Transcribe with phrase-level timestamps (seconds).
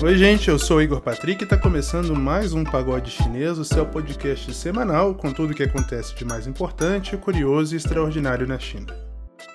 [0.00, 3.84] Oi, gente, eu sou Igor Patrick e está começando mais um Pagode Chinês, o seu
[3.84, 9.07] podcast semanal com tudo o que acontece de mais importante, curioso e extraordinário na China.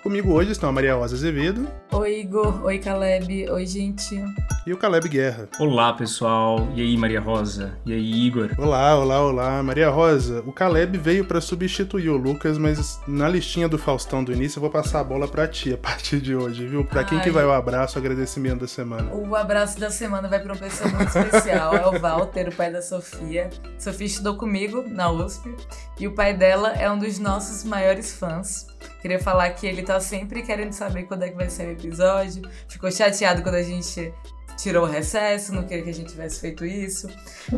[0.04, 1.66] Comigo hoje estão a Maria Rosa Azevedo.
[1.94, 2.66] Oi, Igor.
[2.66, 3.50] Oi, Caleb.
[3.50, 4.22] Oi, gente.
[4.68, 5.48] E o Caleb Guerra.
[5.58, 6.68] Olá, pessoal.
[6.76, 7.78] E aí, Maria Rosa?
[7.86, 8.50] E aí, Igor?
[8.58, 9.64] Olá, olá, olá.
[9.64, 14.34] Maria Rosa, o Caleb veio para substituir o Lucas, mas na listinha do Faustão do
[14.34, 16.84] início eu vou passar a bola para ti a partir de hoje, viu?
[16.84, 19.10] Para quem que vai o abraço, o agradecimento da semana?
[19.14, 21.78] O abraço da semana vai para uma pessoa muito especial.
[21.78, 23.50] É o Walter, o pai da Sofia.
[23.80, 25.56] Sofia estudou comigo na USP
[25.98, 28.68] e o pai dela é um dos nossos maiores fãs.
[29.02, 32.50] Queria falar que ele tá sempre querendo saber quando é que vai ser o episódio.
[32.68, 34.14] Ficou chateado quando a gente
[34.58, 37.08] tirou o recesso, não queria que a gente tivesse feito isso.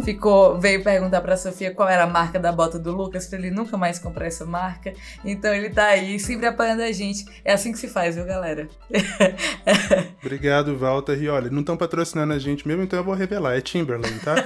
[0.04, 3.52] Ficou, veio perguntar pra Sofia qual era a marca da bota do Lucas, pra ele
[3.52, 4.94] nunca mais comprar essa marca.
[5.24, 7.26] Então ele tá aí, sempre apoiando a gente.
[7.44, 8.68] É assim que se faz, viu, galera?
[10.22, 11.22] Obrigado, Walter.
[11.22, 13.56] E olha, não estão patrocinando a gente mesmo, então eu vou revelar.
[13.58, 14.36] É Timberland, tá?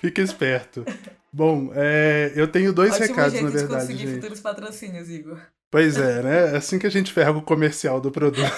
[0.00, 0.84] Fica esperto.
[1.32, 3.72] Bom, é, eu tenho dois Ótimo recados, jeito na verdade.
[3.72, 4.14] De conseguir gente.
[4.14, 5.40] futuros patrocínios, Igor.
[5.74, 6.52] Pois é, né?
[6.52, 8.48] É assim que a gente ferra o comercial do produto.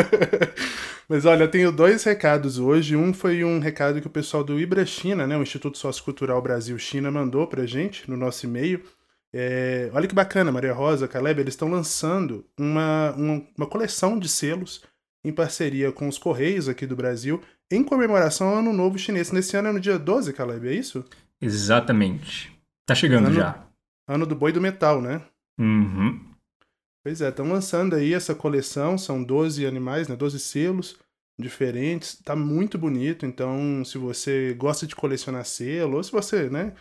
[1.08, 2.94] Mas olha, eu tenho dois recados hoje.
[2.94, 6.76] Um foi um recado que o pessoal do Ibra China, né, o Instituto Sociocultural Brasil
[6.78, 8.84] China, mandou pra gente no nosso e-mail.
[9.32, 14.28] É, olha que bacana, Maria Rosa, Caleb, eles estão lançando uma, uma, uma coleção de
[14.28, 14.82] selos
[15.24, 19.32] em parceria com os Correios aqui do Brasil, em comemoração ao Ano Novo Chinês.
[19.32, 21.02] Nesse ano é no dia 12, Caleb, é isso?
[21.40, 22.52] Exatamente.
[22.84, 23.64] Tá chegando ano, já.
[24.06, 25.22] Ano do Boi do Metal, né?
[25.60, 26.18] Uhum.
[27.04, 30.16] Pois é, estão lançando aí essa coleção, são 12 animais, né?
[30.16, 30.98] 12 selos
[31.38, 32.20] diferentes.
[32.22, 36.74] Tá muito bonito, então se você gosta de colecionar selo, ou se você, né,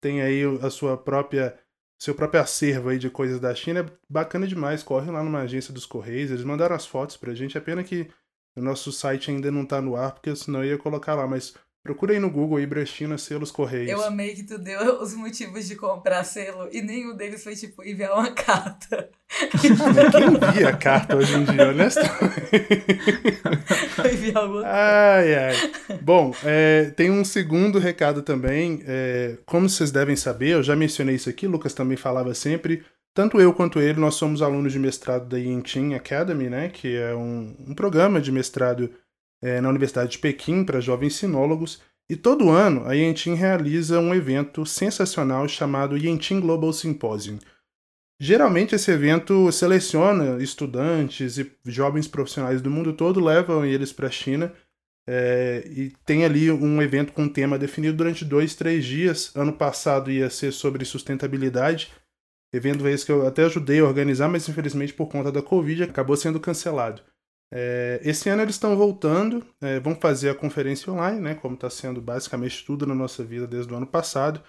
[0.00, 1.58] tem aí a sua própria
[2.00, 4.82] seu próprio acervo aí de coisas da China, é bacana demais.
[4.82, 7.56] Corre lá numa agência dos Correios, eles mandaram as fotos pra gente.
[7.56, 8.10] É pena que
[8.56, 11.54] o nosso site ainda não tá no ar, porque senão eu ia colocar lá, mas
[11.84, 13.90] Procura aí no Google Ibra China selos correios.
[13.90, 17.84] Eu amei que tu deu os motivos de comprar selo e nenhum deles foi tipo
[17.84, 19.10] enviar uma carta.
[19.30, 22.32] Ah, quem envia carta hoje em dia, honestamente?
[24.14, 25.98] enviar alguma Ai, ai.
[26.00, 28.82] Bom, é, tem um segundo recado também.
[28.86, 32.82] É, como vocês devem saber, eu já mencionei isso aqui, Lucas também falava sempre.
[33.12, 36.70] Tanto eu quanto ele, nós somos alunos de mestrado da Yintin Academy, né?
[36.70, 38.90] Que é um, um programa de mestrado
[39.44, 41.82] é, na Universidade de Pequim para jovens sinólogos.
[42.08, 47.38] E todo ano a Yentin realiza um evento sensacional chamado Yentin Global Symposium.
[48.18, 54.10] Geralmente esse evento seleciona estudantes e jovens profissionais do mundo todo, levam eles para a
[54.10, 54.52] China
[55.06, 59.34] é, e tem ali um evento com um tema definido durante dois, três dias.
[59.34, 61.92] Ano passado ia ser sobre sustentabilidade,
[62.52, 66.16] evento esse que eu até ajudei a organizar, mas infelizmente por conta da Covid acabou
[66.16, 67.02] sendo cancelado.
[67.56, 71.70] É, esse ano eles estão voltando, é, vão fazer a conferência online, né, como está
[71.70, 74.42] sendo basicamente tudo na nossa vida desde o ano passado,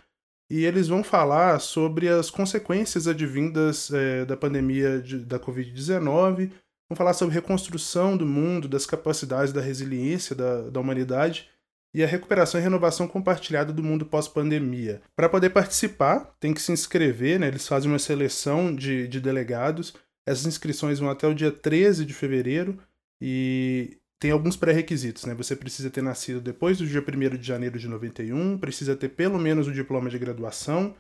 [0.49, 6.49] e eles vão falar sobre as consequências advindas é, da pandemia de, da Covid-19,
[6.89, 11.47] vão falar sobre reconstrução do mundo, das capacidades da resiliência da, da humanidade
[11.93, 15.03] e a recuperação e renovação compartilhada do mundo pós-pandemia.
[15.16, 19.93] Para poder participar, tem que se inscrever, né, eles fazem uma seleção de, de delegados,
[20.25, 22.79] essas inscrições vão até o dia 13 de fevereiro,
[23.22, 25.34] e tem alguns pré-requisitos, né?
[25.36, 29.38] Você precisa ter nascido depois do dia 1 de janeiro de 91, precisa ter pelo
[29.38, 30.96] menos o diploma de graduação,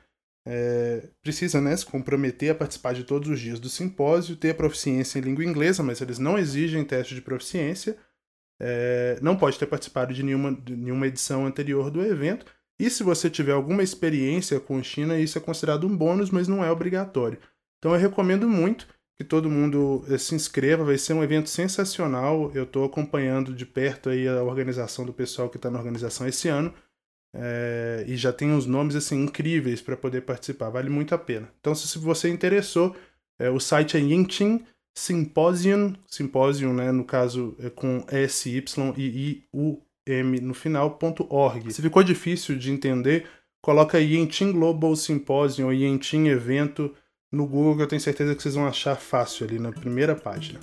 [0.47, 5.17] é, precisa né, se comprometer a participar de todos os dias do simpósio, ter proficiência
[5.17, 7.97] em língua inglesa, mas eles não exigem teste de proficiência,
[8.61, 12.45] é, não pode ter participado de nenhuma, de nenhuma edição anterior do evento,
[12.79, 16.63] e se você tiver alguma experiência com China, isso é considerado um bônus, mas não
[16.63, 17.39] é obrigatório.
[17.79, 18.87] Então eu recomendo muito
[19.17, 22.51] que todo mundo eh, se inscreva, vai ser um evento sensacional.
[22.53, 26.47] Eu estou acompanhando de perto aí a organização do pessoal que está na organização esse
[26.49, 26.73] ano.
[27.37, 31.51] É, e já tem uns nomes assim incríveis para poder participar, vale muito a pena.
[31.59, 32.95] Então, se você interessou,
[33.37, 34.63] é, o site é Yintin
[34.97, 41.73] Symposium, Symposium, né, no caso é com S Y I I U M no final.org.
[41.73, 43.27] Se ficou difícil de entender,
[43.61, 46.93] coloca Yintin Global Symposium ou Evento
[47.35, 50.59] no Google, eu tenho certeza que vocês vão achar fácil ali na primeira página.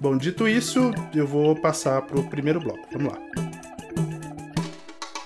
[0.00, 2.80] Bom, dito isso, eu vou passar para o primeiro bloco.
[2.92, 3.18] Vamos lá.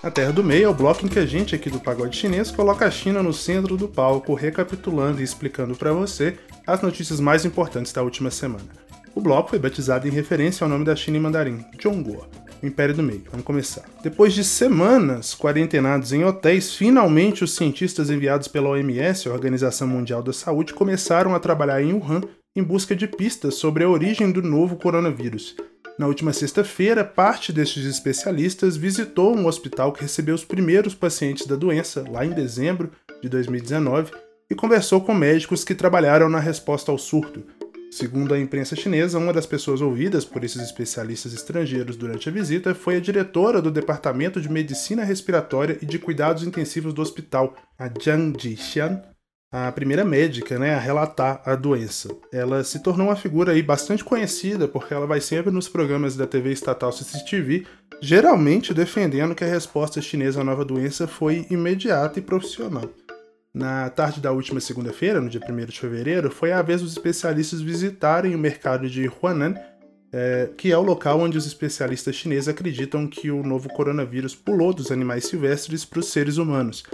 [0.02, 2.50] A Terra do Meio é o bloco em que a gente aqui do Pagode Chinês
[2.50, 7.44] coloca a China no centro do palco, recapitulando e explicando para você as notícias mais
[7.44, 8.64] importantes da última semana.
[9.14, 12.26] O bloco foi batizado em referência ao nome da China em mandarim, Zhongguo,
[12.62, 13.24] o Império do Meio.
[13.30, 13.84] Vamos começar.
[14.02, 20.22] Depois de semanas quarentenados em hotéis, finalmente os cientistas enviados pela OMS, a Organização Mundial
[20.22, 22.22] da Saúde, começaram a trabalhar em Wuhan
[22.56, 25.56] em busca de pistas sobre a origem do novo coronavírus.
[25.98, 31.56] Na última sexta-feira, parte destes especialistas visitou um hospital que recebeu os primeiros pacientes da
[31.56, 32.90] doença, lá em dezembro
[33.22, 34.10] de 2019,
[34.50, 37.44] e conversou com médicos que trabalharam na resposta ao surto.
[37.90, 42.72] Segundo a imprensa chinesa, uma das pessoas ouvidas por esses especialistas estrangeiros durante a visita
[42.72, 47.88] foi a diretora do Departamento de Medicina Respiratória e de Cuidados Intensivos do hospital, a
[47.88, 49.02] Jiang Jixian,
[49.52, 52.08] a primeira médica né, a relatar a doença.
[52.32, 56.28] Ela se tornou uma figura aí bastante conhecida porque ela vai sempre nos programas da
[56.28, 57.66] TV estatal CCTV,
[58.00, 62.88] geralmente defendendo que a resposta chinesa à nova doença foi imediata e profissional.
[63.52, 67.61] Na tarde da última segunda-feira, no dia 1 de fevereiro, foi a vez dos especialistas
[67.61, 69.55] visitarem o mercado de Huanan,
[70.12, 74.73] é, que é o local onde os especialistas chineses acreditam que o novo coronavírus pulou
[74.73, 76.85] dos animais silvestres para os seres humanos.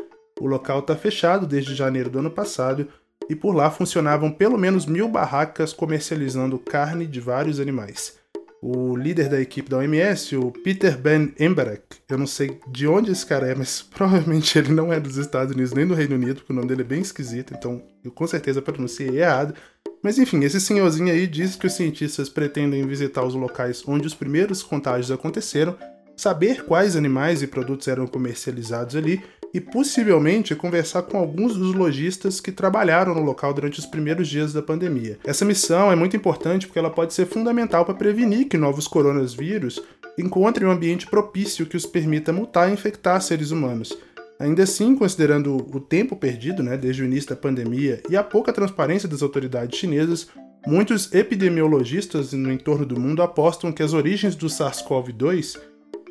[0.41, 2.89] O local está fechado desde janeiro do ano passado
[3.29, 8.19] e por lá funcionavam pelo menos mil barracas comercializando carne de vários animais
[8.69, 11.85] o líder da equipe da OMS, o Peter Ben Emberek.
[12.09, 15.55] Eu não sei de onde esse cara é, mas provavelmente ele não é dos Estados
[15.55, 18.27] Unidos nem do Reino Unido, porque o nome dele é bem esquisito, então eu com
[18.27, 19.55] certeza pronunciei errado.
[20.03, 24.15] Mas enfim, esse senhorzinho aí diz que os cientistas pretendem visitar os locais onde os
[24.15, 25.77] primeiros contágios aconteceram,
[26.17, 29.23] saber quais animais e produtos eram comercializados ali
[29.57, 34.53] e possivelmente conversar com alguns dos lojistas que trabalharam no local durante os primeiros dias
[34.53, 35.19] da pandemia.
[35.25, 39.81] Essa missão é muito importante porque ela pode ser fundamental para prevenir que novos coronavírus
[40.19, 43.97] encontrem um ambiente propício que os permita mutar e infectar seres humanos.
[44.39, 48.53] Ainda assim, considerando o tempo perdido né, desde o início da pandemia e a pouca
[48.53, 50.29] transparência das autoridades chinesas,
[50.67, 55.59] muitos epidemiologistas no entorno do mundo apostam que as origens do SARS-CoV-2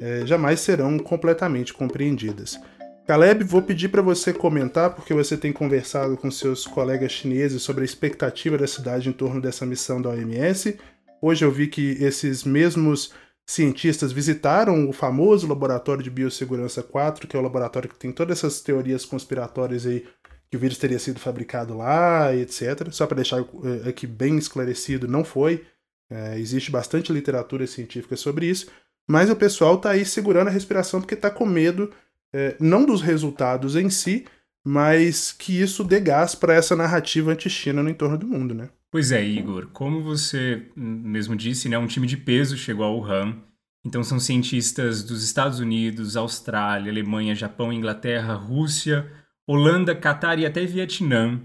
[0.02, 2.60] eh, jamais serão completamente compreendidas.
[3.08, 7.84] Caleb, vou pedir para você comentar, porque você tem conversado com seus colegas chineses sobre
[7.84, 10.76] a expectativa da cidade em torno dessa missão da OMS.
[11.22, 13.14] Hoje eu vi que esses mesmos
[13.46, 18.40] cientistas visitaram o famoso laboratório de biossegurança 4, que é o laboratório que tem todas
[18.40, 20.04] essas teorias conspiratórias aí
[20.50, 22.90] que o vírus teria sido fabricado lá, etc.
[22.90, 25.64] Só para deixar eh, aqui bem esclarecido, não foi.
[26.10, 28.68] É, existe bastante literatura científica sobre isso,
[29.08, 31.92] mas o pessoal está aí segurando a respiração porque está com medo
[32.36, 34.26] é, não dos resultados em si,
[34.66, 38.70] mas que isso dê gás para essa narrativa anti-China no entorno do mundo, né?
[38.92, 39.68] Pois é, Igor.
[39.72, 43.38] Como você mesmo disse, né, um time de peso chegou a Wuhan.
[43.86, 49.10] Então são cientistas dos Estados Unidos, Austrália, Alemanha, Japão, Inglaterra, Rússia,
[49.48, 51.40] Holanda, Catar e até Vietnã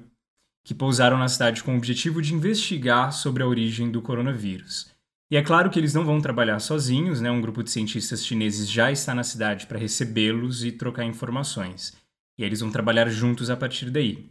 [0.65, 4.91] que pousaram na cidade com o objetivo de investigar sobre a origem do coronavírus.
[5.31, 7.31] E é claro que eles não vão trabalhar sozinhos, né?
[7.31, 11.97] Um grupo de cientistas chineses já está na cidade para recebê-los e trocar informações.
[12.37, 14.31] E eles vão trabalhar juntos a partir daí.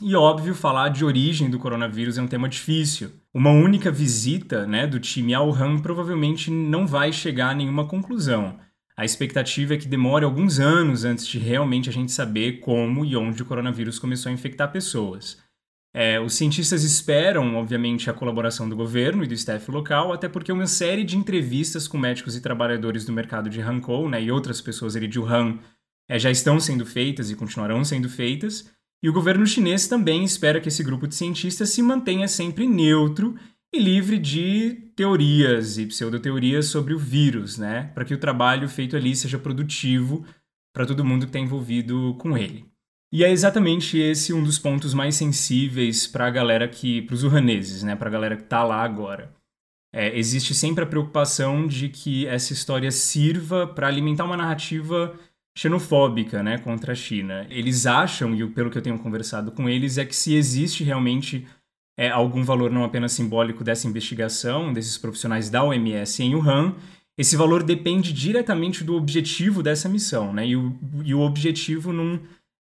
[0.00, 3.12] E óbvio, falar de origem do coronavírus é um tema difícil.
[3.32, 8.58] Uma única visita né, do time ao Wuhan provavelmente não vai chegar a nenhuma conclusão.
[8.96, 13.16] A expectativa é que demore alguns anos antes de realmente a gente saber como e
[13.16, 15.41] onde o coronavírus começou a infectar pessoas.
[15.94, 20.50] É, os cientistas esperam, obviamente, a colaboração do governo e do staff local, até porque
[20.50, 24.60] uma série de entrevistas com médicos e trabalhadores do mercado de Hankou né, e outras
[24.60, 25.58] pessoas ali de Wuhan
[26.08, 28.72] é, já estão sendo feitas e continuarão sendo feitas.
[29.02, 33.34] E o governo chinês também espera que esse grupo de cientistas se mantenha sempre neutro
[33.74, 38.96] e livre de teorias e pseudoteorias sobre o vírus, né, para que o trabalho feito
[38.96, 40.24] ali seja produtivo
[40.72, 42.71] para todo mundo que está envolvido com ele.
[43.12, 47.22] E é exatamente esse um dos pontos mais sensíveis para a galera que, para os
[47.22, 49.30] urraneses, né, para a galera que está lá agora.
[49.94, 55.14] É, existe sempre a preocupação de que essa história sirva para alimentar uma narrativa
[55.54, 57.46] xenofóbica, né, contra a China.
[57.50, 61.46] Eles acham, e pelo que eu tenho conversado com eles, é que se existe realmente
[61.98, 66.74] é, algum valor não apenas simbólico dessa investigação, desses profissionais da OMS em Wuhan,
[67.18, 72.18] esse valor depende diretamente do objetivo dessa missão, né, e o, e o objetivo não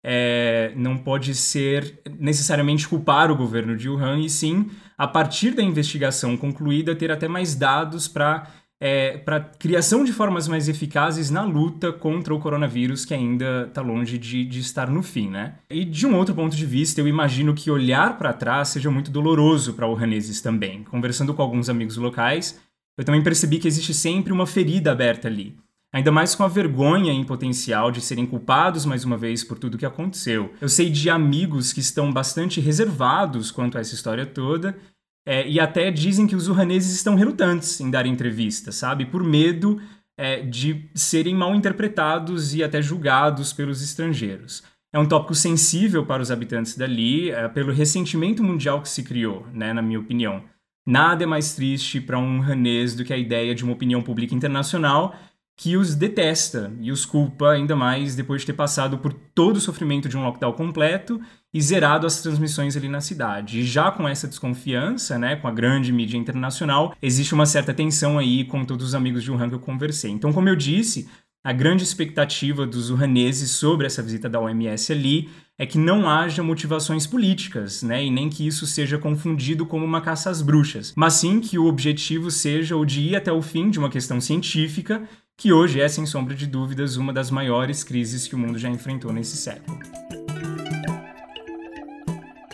[0.09, 5.61] é, não pode ser necessariamente culpar o governo de Wuhan, e sim, a partir da
[5.61, 8.47] investigação concluída, ter até mais dados para
[8.79, 9.21] é,
[9.59, 14.45] criação de formas mais eficazes na luta contra o coronavírus, que ainda está longe de,
[14.45, 15.55] de, estar no fim, né?
[15.69, 19.11] E de um outro ponto de vista, eu imagino que olhar para trás seja muito
[19.11, 20.85] doloroso para wuhaneses também.
[20.85, 22.57] Conversando com alguns amigos locais,
[22.97, 25.57] eu também percebi que existe sempre uma ferida aberta ali
[25.93, 29.77] ainda mais com a vergonha em potencial de serem culpados mais uma vez por tudo
[29.77, 30.53] que aconteceu.
[30.59, 34.77] Eu sei de amigos que estão bastante reservados quanto a essa história toda.
[35.25, 39.05] É, e até dizem que os urraneses estão relutantes em dar entrevistas, sabe?
[39.05, 39.81] Por medo
[40.17, 44.63] é, de serem mal interpretados e até julgados pelos estrangeiros.
[44.93, 49.45] É um tópico sensível para os habitantes dali, é, pelo ressentimento mundial que se criou,
[49.53, 50.43] né, na minha opinião
[50.87, 54.33] Nada é mais triste para um ranês do que a ideia de uma opinião pública
[54.33, 55.13] internacional
[55.57, 59.59] que os detesta e os culpa ainda mais depois de ter passado por todo o
[59.59, 61.19] sofrimento de um lockdown completo
[61.51, 63.61] e zerado as transmissões ali na cidade.
[63.61, 68.19] E já com essa desconfiança, né, com a grande mídia internacional, existe uma certa tensão
[68.19, 70.11] aí com todos os amigos de Wuhan que eu conversei.
[70.11, 71.09] Então, como eu disse,
[71.43, 76.43] a grande expectativa dos wuhaneses sobre essa visita da OMS ali é que não haja
[76.43, 81.13] motivações políticas, né, e nem que isso seja confundido como uma caça às bruxas, mas
[81.13, 85.01] sim que o objetivo seja o de ir até o fim de uma questão científica
[85.37, 88.69] que hoje é, sem sombra de dúvidas, uma das maiores crises que o mundo já
[88.69, 89.77] enfrentou nesse século.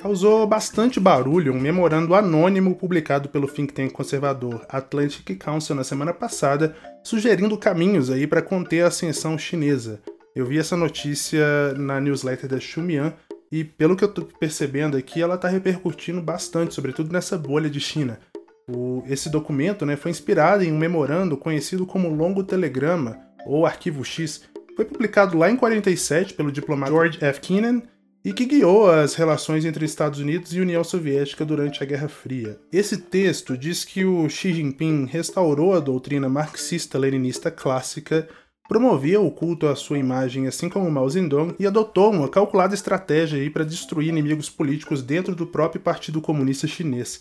[0.02, 6.14] Causou bastante barulho um memorando anônimo publicado pelo think tank conservador Atlantic Council na semana
[6.14, 10.02] passada, sugerindo caminhos aí para conter a ascensão chinesa.
[10.36, 13.14] Eu vi essa notícia na newsletter da Xumian
[13.50, 17.80] e, pelo que eu estou percebendo aqui, ela está repercutindo bastante, sobretudo nessa bolha de
[17.80, 18.20] China.
[18.68, 24.04] O, esse documento né, foi inspirado em um memorando conhecido como Longo Telegrama, ou Arquivo
[24.04, 24.44] X.
[24.76, 27.42] Foi publicado lá em 47 pelo diplomata George F.
[27.42, 27.82] Kennan
[28.26, 32.58] e que guiou as relações entre Estados Unidos e União Soviética durante a Guerra Fria.
[32.72, 38.28] Esse texto diz que o Xi Jinping restaurou a doutrina marxista-leninista clássica,
[38.70, 43.52] promovia o culto à sua imagem assim como Mao Zedong e adotou uma calculada estratégia
[43.52, 47.20] para destruir inimigos políticos dentro do próprio Partido Comunista Chinês.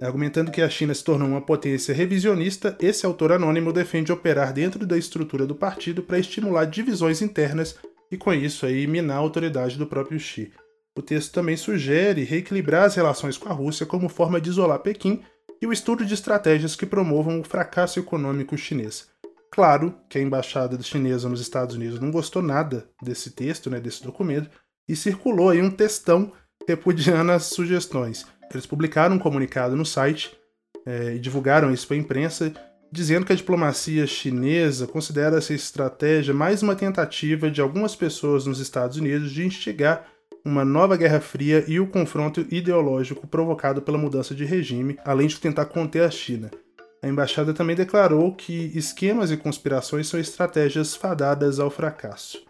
[0.00, 4.86] Argumentando que a China se tornou uma potência revisionista, esse autor anônimo defende operar dentro
[4.86, 7.76] da estrutura do partido para estimular divisões internas
[8.10, 10.52] e, com isso, aí, minar a autoridade do próprio Xi.
[10.96, 15.22] O texto também sugere reequilibrar as relações com a Rússia como forma de isolar Pequim
[15.60, 19.08] e o estudo de estratégias que promovam o fracasso econômico chinês.
[19.50, 24.02] Claro que a embaixada chinesa nos Estados Unidos não gostou nada desse texto, né, desse
[24.04, 24.48] documento,
[24.88, 26.32] e circulou aí um textão
[26.66, 28.26] repudiando as sugestões.
[28.52, 30.36] Eles publicaram um comunicado no site
[30.86, 32.52] é, e divulgaram isso para a imprensa,
[32.90, 38.58] dizendo que a diplomacia chinesa considera essa estratégia mais uma tentativa de algumas pessoas nos
[38.58, 40.06] Estados Unidos de instigar
[40.44, 45.38] uma nova Guerra Fria e o confronto ideológico provocado pela mudança de regime, além de
[45.38, 46.50] tentar conter a China.
[47.02, 52.47] A embaixada também declarou que esquemas e conspirações são estratégias fadadas ao fracasso.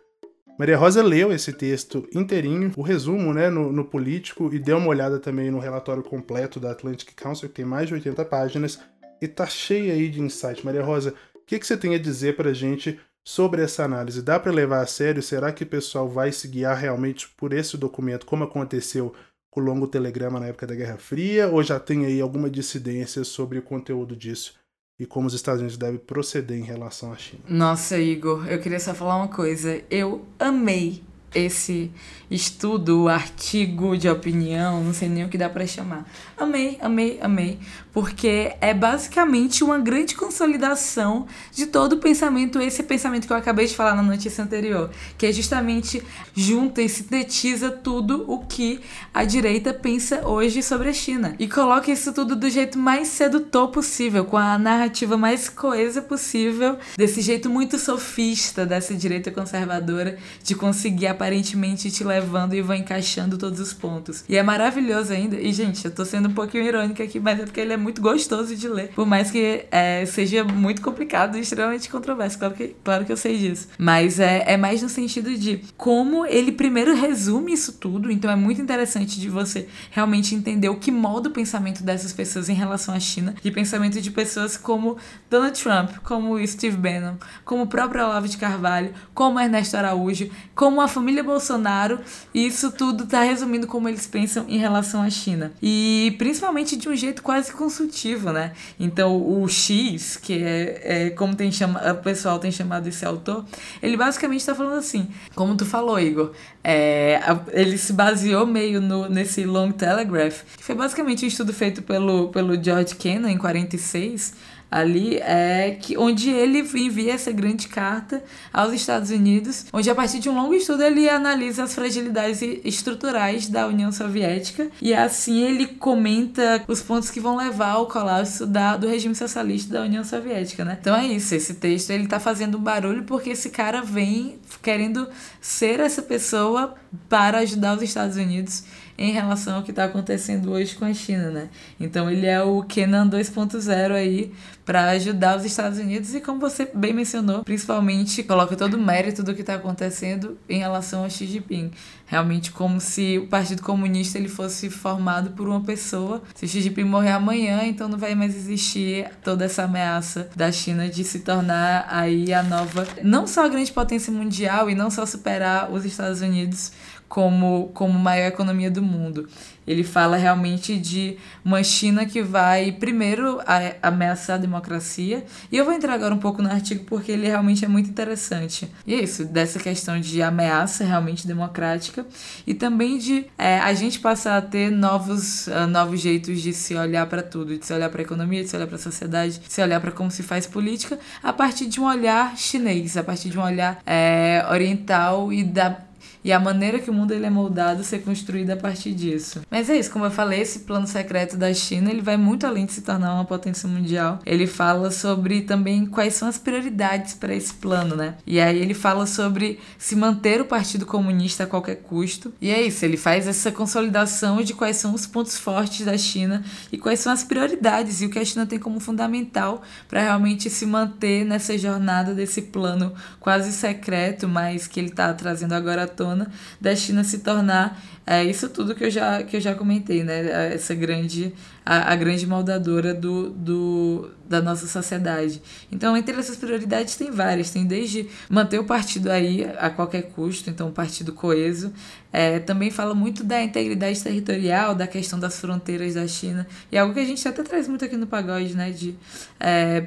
[0.59, 4.89] Maria Rosa leu esse texto inteirinho, o resumo né, no, no Político, e deu uma
[4.89, 8.81] olhada também no relatório completo da Atlantic Council, que tem mais de 80 páginas,
[9.23, 10.67] e tá cheia aí de insight.
[10.67, 14.21] Maria Rosa, o que, que você tem a dizer pra gente sobre essa análise?
[14.21, 15.23] Dá para levar a sério?
[15.23, 19.15] Será que o pessoal vai se guiar realmente por esse documento, como aconteceu
[19.53, 23.23] com o longo telegrama na época da Guerra Fria, ou já tem aí alguma dissidência
[23.23, 24.59] sobre o conteúdo disso?
[24.99, 27.43] E como os Estados Unidos devem proceder em relação à China.
[27.49, 29.81] Nossa, Igor, eu queria só falar uma coisa.
[29.91, 31.03] Eu amei
[31.35, 31.91] esse
[32.31, 36.07] estudo, artigo de opinião, não sei nem o que dá para chamar.
[36.37, 37.59] Amei, amei, amei,
[37.93, 43.67] porque é basicamente uma grande consolidação de todo o pensamento, esse pensamento que eu acabei
[43.67, 46.03] de falar na notícia anterior, que é justamente
[46.35, 48.81] junta e sintetiza tudo o que
[49.13, 53.69] a direita pensa hoje sobre a China e coloca isso tudo do jeito mais sedutor
[53.69, 60.55] possível, com a narrativa mais coesa possível, desse jeito muito sofista dessa direita conservadora de
[60.55, 64.25] conseguir aparentemente te levando e vão encaixando todos os pontos.
[64.29, 65.37] E é maravilhoso ainda.
[65.37, 68.01] E, gente, eu tô sendo um pouquinho irônica aqui, mas é porque ele é muito
[68.01, 68.93] gostoso de ler.
[68.95, 72.39] Por mais que é, seja muito complicado e extremamente controverso.
[72.39, 73.69] Claro que, claro que eu sei disso.
[73.77, 78.13] Mas é, é mais no sentido de como ele primeiro resume isso tudo.
[78.13, 82.49] Então é muito interessante de você realmente entender o que molda o pensamento dessas pessoas
[82.49, 83.35] em relação à China.
[83.43, 84.97] De pensamento de pessoas como
[85.29, 90.81] Donald Trump, como Steve Bannon, como o próprio Olavo de Carvalho, como Ernesto Araújo, como
[90.81, 92.01] a família família Bolsonaro,
[92.35, 95.53] e isso tudo está resumindo como eles pensam em relação à China.
[95.63, 98.53] E principalmente de um jeito quase consultivo, né?
[98.79, 103.47] Então o X, que é, é como tem chama, o pessoal tem chamado esse autor,
[103.83, 107.19] ele basicamente está falando assim, como tu falou, Igor, é,
[107.53, 112.29] ele se baseou meio no, nesse Long Telegraph, que foi basicamente um estudo feito pelo,
[112.29, 114.35] pelo George Kennan em 46,
[114.71, 118.23] ali é que onde ele envia essa grande carta
[118.53, 123.49] aos Estados Unidos, onde a partir de um longo estudo ele analisa as fragilidades estruturais
[123.49, 128.77] da União Soviética e assim ele comenta os pontos que vão levar ao colapso da,
[128.77, 130.77] do regime socialista da União Soviética, né?
[130.81, 135.09] Então é isso, esse texto ele tá fazendo barulho porque esse cara vem querendo
[135.41, 136.75] ser essa pessoa
[137.09, 138.65] para ajudar os Estados Unidos
[138.99, 141.49] em relação ao que está acontecendo hoje com a China, né?
[141.79, 144.33] Então ele é o Kenan 2.0 aí
[144.67, 149.23] para ajudar os Estados Unidos e como você bem mencionou, principalmente coloca todo o mérito
[149.23, 151.71] do que está acontecendo em relação a Xi Jinping.
[152.07, 156.23] Realmente como se o Partido Comunista ele fosse formado por uma pessoa.
[156.35, 160.89] Se Xi Jinping morrer amanhã, então não vai mais existir toda essa ameaça da China
[160.89, 165.07] de se tornar aí a nova, não só a grande potência mundial e não só
[165.07, 166.73] superar os Estados Unidos
[167.09, 169.29] como, como maior economia do mundo.
[169.69, 173.39] Ele fala realmente de uma China que vai, primeiro,
[173.83, 175.27] ameaçar a democracia.
[175.53, 178.67] E eu vou entrar agora um pouco no artigo porque ele realmente é muito interessante.
[178.87, 182.07] E é isso, dessa questão de ameaça realmente democrática
[182.47, 186.75] e também de é, a gente passar a ter novos, uh, novos jeitos de se
[186.75, 189.39] olhar para tudo, de se olhar para a economia, de se olhar para a sociedade,
[189.39, 193.05] de se olhar para como se faz política, a partir de um olhar chinês, a
[193.05, 195.88] partir de um olhar é, oriental e da
[196.25, 199.43] e a maneira que o mundo ele é moldado ser construída a partir disso.
[199.51, 202.67] Mas é isso, como eu falei, esse plano secreto da China, ele vai muito além
[202.67, 204.19] de se tornar uma potência mundial.
[204.27, 208.15] Ele fala sobre também quais são as prioridades para esse plano, né?
[208.27, 212.33] E aí ele fala sobre se manter o Partido Comunista a qualquer custo.
[212.41, 216.45] E é isso, ele faz essa consolidação de quais são os pontos fortes da China
[216.73, 220.51] e quais são as prioridades e o que a China tem como fundamental para realmente
[220.51, 225.87] se manter nessa jornada desse plano quase secreto, mas que ele está trazendo agora à
[225.87, 226.18] tona
[226.61, 230.55] da China se tornar é, isso tudo que eu já, que eu já comentei, né?
[230.55, 231.31] Essa grande,
[231.63, 235.43] a, a grande moldadora do, do, da nossa sociedade.
[235.71, 237.51] Então, entre essas prioridades tem várias.
[237.51, 241.71] Tem desde manter o partido aí a qualquer custo, então um partido coeso.
[242.11, 246.47] É, também fala muito da integridade territorial, da questão das fronteiras da China.
[246.73, 248.71] E é algo que a gente até traz muito aqui no pagode, né?
[248.71, 248.95] De
[249.39, 249.87] é,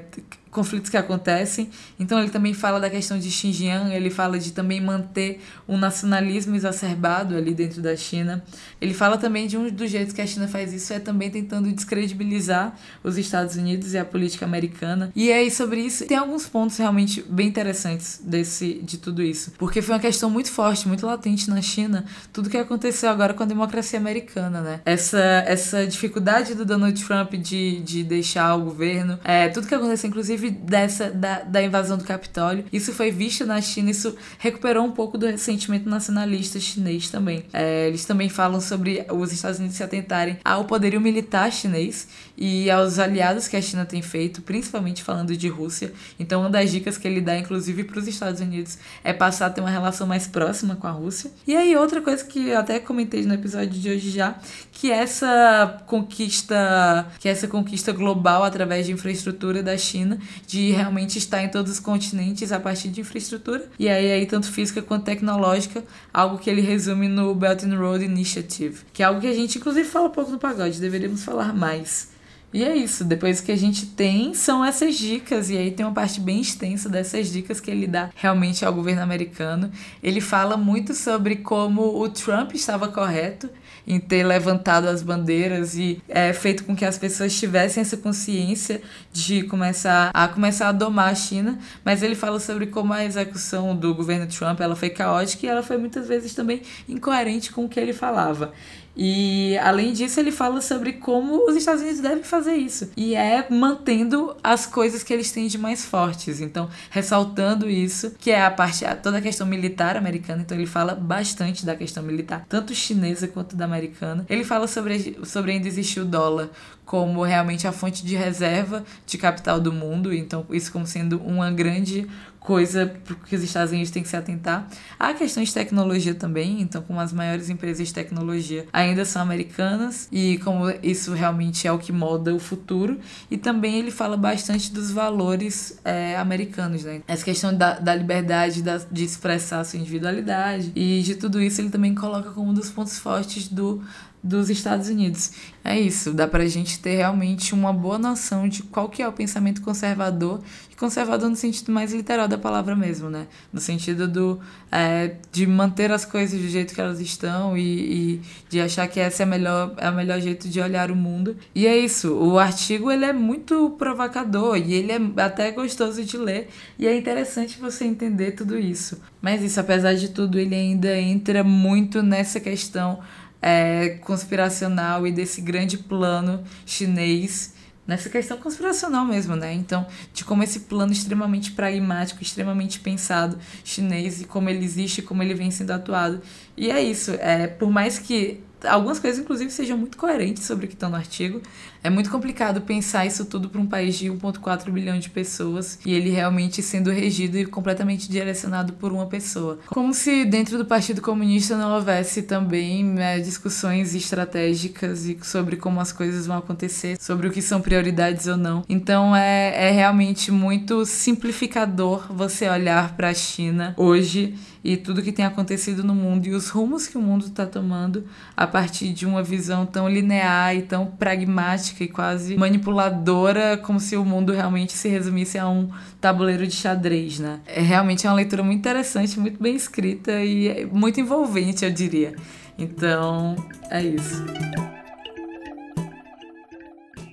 [0.52, 1.70] conflitos que acontecem.
[2.00, 6.56] Então ele também fala da questão de Xinjiang, ele fala de também manter um nacionalismo
[6.56, 8.44] exacerbado ali dentro da China.
[8.80, 11.72] Ele fala também de um dos jeitos que a China faz isso é também tentando
[11.72, 15.12] descredibilizar os Estados Unidos e a política americana.
[15.16, 19.82] E aí sobre isso tem alguns pontos realmente bem interessantes desse de tudo isso, porque
[19.82, 23.46] foi uma questão muito forte, muito latente na China, tudo que aconteceu agora com a
[23.46, 24.82] democracia americana, né?
[24.86, 30.10] Essa essa dificuldade do Donald Trump de, de deixar o governo, é, tudo que aconteceu
[30.10, 32.66] inclusive inclusive dessa da, da invasão do Capitólio.
[32.74, 37.44] Isso foi visto na China, isso recuperou um pouco do ressentimento nacionalista chinês também.
[37.54, 42.08] É, eles também falam sobre os Estados Unidos se atentarem ao poderio militar chinês
[42.44, 45.94] e aos aliados que a China tem feito, principalmente falando de Rússia.
[46.20, 49.50] Então, uma das dicas que ele dá, inclusive, para os Estados Unidos é passar a
[49.52, 51.30] ter uma relação mais próxima com a Rússia.
[51.46, 54.40] E aí, outra coisa que eu até comentei no episódio de hoje já,
[54.72, 61.44] que essa conquista, que essa conquista global através de infraestrutura da China de realmente estar
[61.44, 65.84] em todos os continentes a partir de infraestrutura, e aí, aí tanto física quanto tecnológica,
[66.12, 69.60] algo que ele resume no Belt and Road Initiative, que é algo que a gente
[69.60, 72.10] inclusive fala pouco no pagode, deveríamos falar mais.
[72.54, 75.94] E é isso, depois que a gente tem são essas dicas, e aí tem uma
[75.94, 79.72] parte bem extensa dessas dicas que ele dá realmente ao governo americano.
[80.04, 83.50] Ele fala muito sobre como o Trump estava correto
[83.88, 88.82] em ter levantado as bandeiras e é, feito com que as pessoas tivessem essa consciência
[89.12, 93.76] de começar a começar a domar a China, mas ele fala sobre como a execução
[93.76, 97.70] do governo Trump ela foi caótica e ela foi muitas vezes também incoerente com o
[97.70, 98.54] que ele falava.
[98.96, 102.92] E além disso, ele fala sobre como os Estados Unidos devem fazer isso.
[102.96, 106.42] E é mantendo as coisas que eles têm de mais fortes.
[106.42, 110.42] Então, ressaltando isso, que é a parte, toda a questão militar americana.
[110.42, 114.26] Então, ele fala bastante da questão militar, tanto chinesa quanto da americana.
[114.30, 116.50] Ele fala sobre, sobre ainda existir o dólar
[116.86, 120.14] como realmente a fonte de reserva de capital do mundo.
[120.14, 122.08] Então, isso como sendo uma grande
[122.42, 122.92] coisa
[123.28, 124.68] que os Estados Unidos têm que se atentar.
[125.00, 130.10] Há questões de tecnologia também, então como as maiores empresas de tecnologia ainda são americanas
[130.12, 133.00] e como isso realmente é o que molda o futuro.
[133.30, 137.04] E também ele fala bastante dos valores é, americanos, né?
[137.08, 141.70] Essa questão da, da liberdade da, de expressar sua individualidade e de tudo isso ele
[141.70, 143.84] também coloca como um dos pontos fortes do
[144.24, 145.32] dos Estados Unidos.
[145.64, 149.12] É isso, dá pra gente ter realmente uma boa noção de qual que é o
[149.12, 153.28] pensamento conservador, e conservador no sentido mais literal da palavra mesmo, né?
[153.52, 154.40] No sentido do,
[154.72, 159.00] é, de manter as coisas do jeito que elas estão e, e de achar que
[159.00, 161.36] esse é, melhor, é o melhor jeito de olhar o mundo.
[161.54, 166.18] E é isso, o artigo ele é muito provocador e ele é até gostoso de
[166.18, 169.00] ler e é interessante você entender tudo isso.
[169.22, 173.00] Mas isso, apesar de tudo, ele ainda entra muito nessa questão
[173.42, 177.54] é, conspiracional e desse grande plano chinês
[177.88, 179.54] nessa questão conspiracional mesmo, né?
[179.54, 185.24] Então, de como esse plano extremamente pragmático, extremamente pensado chinês e como ele existe, como
[185.24, 186.22] ele vem sendo atuado.
[186.56, 190.68] E é isso, é, por mais que algumas coisas, inclusive, sejam muito coerentes sobre o
[190.68, 191.42] que estão no artigo.
[191.84, 195.94] É muito complicado pensar isso tudo para um país de 1,4 bilhão de pessoas e
[195.94, 199.58] ele realmente sendo regido e completamente direcionado por uma pessoa.
[199.66, 205.80] Como se dentro do Partido Comunista não houvesse também né, discussões estratégicas e sobre como
[205.80, 208.64] as coisas vão acontecer, sobre o que são prioridades ou não.
[208.70, 215.12] Então é, é realmente muito simplificador você olhar para a China hoje e tudo que
[215.12, 218.06] tem acontecido no mundo e os rumos que o mundo está tomando
[218.38, 223.96] a partir de uma visão tão linear e tão pragmática e quase manipuladora, como se
[223.96, 227.40] o mundo realmente se resumisse a um tabuleiro de xadrez, né?
[227.46, 232.16] É realmente uma leitura muito interessante, muito bem escrita e muito envolvente, eu diria.
[232.58, 233.36] Então,
[233.70, 234.24] é isso.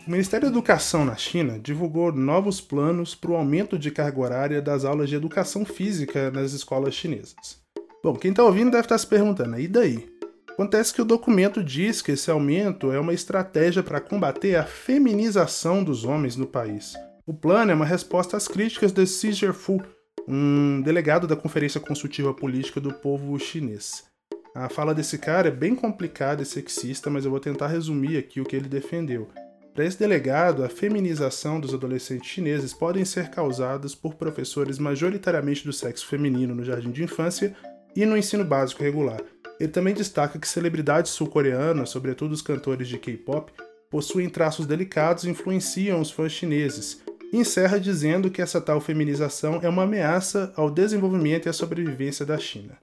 [0.06, 4.62] O Ministério da Educação na China divulgou novos planos para o aumento de carga horária
[4.62, 7.60] das aulas de educação física nas escolas chinesas.
[8.02, 10.17] Bom, quem está ouvindo deve estar tá se perguntando, e daí?
[10.58, 15.84] Acontece que o documento diz que esse aumento é uma estratégia para combater a feminização
[15.84, 16.94] dos homens no país.
[17.24, 19.80] O plano é uma resposta às críticas de Xi Zhifu,
[20.26, 24.06] um delegado da Conferência Consultiva Política do Povo Chinês.
[24.52, 28.40] A fala desse cara é bem complicada e sexista, mas eu vou tentar resumir aqui
[28.40, 29.28] o que ele defendeu.
[29.72, 35.72] Para esse delegado, a feminização dos adolescentes chineses podem ser causadas por professores majoritariamente do
[35.72, 37.54] sexo feminino no jardim de infância
[37.94, 39.20] e no ensino básico regular.
[39.58, 43.52] Ele também destaca que celebridades sul-coreanas, sobretudo os cantores de K-pop,
[43.90, 47.02] possuem traços delicados e influenciam os fãs chineses.
[47.32, 52.24] E encerra dizendo que essa tal feminização é uma ameaça ao desenvolvimento e à sobrevivência
[52.24, 52.78] da China.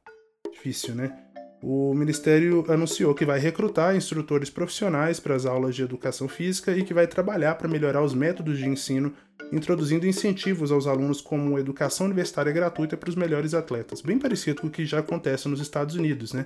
[0.52, 1.26] Difícil, né?
[1.68, 6.84] o Ministério anunciou que vai recrutar instrutores profissionais para as aulas de educação física e
[6.84, 9.12] que vai trabalhar para melhorar os métodos de ensino,
[9.52, 14.68] introduzindo incentivos aos alunos como educação universitária gratuita para os melhores atletas, bem parecido com
[14.68, 16.46] o que já acontece nos Estados Unidos, né?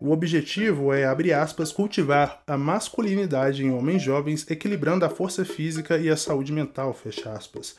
[0.00, 5.96] O objetivo é, abre aspas, cultivar a masculinidade em homens jovens, equilibrando a força física
[5.96, 7.76] e a saúde mental, fecha aspas.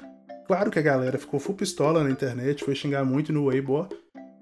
[0.48, 3.88] Claro que a galera ficou full pistola na internet, foi xingar muito no Weibo,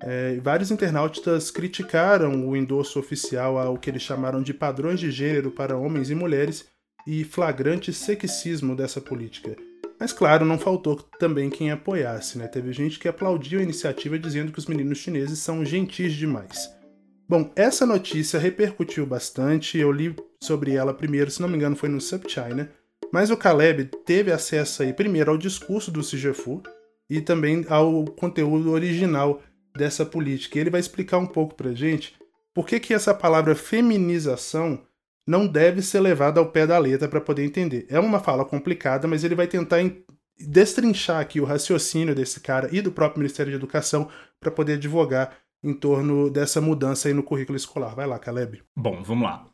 [0.02, 5.52] é, vários internautas criticaram o endosso oficial ao que eles chamaram de padrões de gênero
[5.52, 6.66] para homens e mulheres
[7.08, 9.56] e flagrante sexismo dessa política.
[10.00, 12.48] Mas claro, não faltou também quem apoiasse, né?
[12.48, 16.70] Teve gente que aplaudiu a iniciativa dizendo que os meninos chineses são gentis demais.
[17.28, 21.90] Bom, essa notícia repercutiu bastante, eu li sobre ela primeiro, se não me engano foi
[21.90, 22.72] no SubChina,
[23.12, 26.62] mas o Caleb teve acesso aí primeiro ao discurso do Sijefu
[27.10, 29.42] e também ao conteúdo original
[29.76, 30.58] dessa política.
[30.58, 32.16] E ele vai explicar um pouco pra gente
[32.54, 34.82] por que, que essa palavra feminização
[35.28, 37.86] não deve ser levada ao pé da letra para poder entender.
[37.90, 39.80] É uma fala complicada, mas ele vai tentar
[40.38, 44.10] destrinchar aqui o raciocínio desse cara e do próprio Ministério de Educação
[44.40, 47.96] para poder advogar em torno dessa mudança aí no currículo escolar.
[47.96, 48.62] Vai lá, Caleb.
[48.76, 49.48] Bom, vamos lá.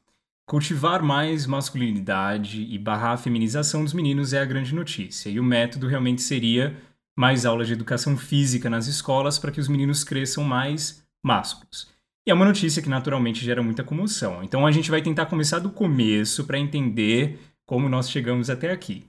[0.46, 5.44] Cultivar mais masculinidade e barrar a feminização dos meninos é a grande notícia, e o
[5.44, 6.76] método realmente seria
[7.18, 11.90] mais aulas de educação física nas escolas para que os meninos cresçam mais másculos.
[12.26, 14.44] E é uma notícia que naturalmente gera muita comoção.
[14.44, 19.06] Então a gente vai tentar começar do começo para entender como nós chegamos até aqui.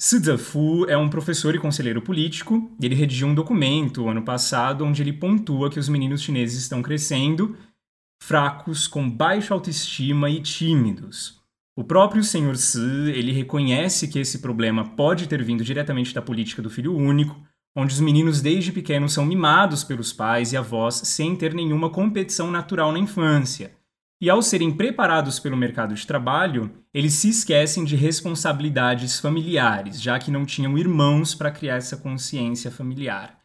[0.00, 5.12] Sizafu é um professor e conselheiro político, ele redigiu um documento ano passado onde ele
[5.12, 7.54] pontua que os meninos chineses estão crescendo
[8.22, 11.40] fracos, com baixa autoestima e tímidos.
[11.76, 12.56] O próprio Sr.
[12.56, 17.40] Si, ele reconhece que esse problema pode ter vindo diretamente da política do filho único,
[17.80, 22.50] onde os meninos desde pequenos são mimados pelos pais e avós sem ter nenhuma competição
[22.50, 23.72] natural na infância.
[24.20, 30.18] E ao serem preparados pelo mercado de trabalho, eles se esquecem de responsabilidades familiares, já
[30.18, 33.38] que não tinham irmãos para criar essa consciência familiar.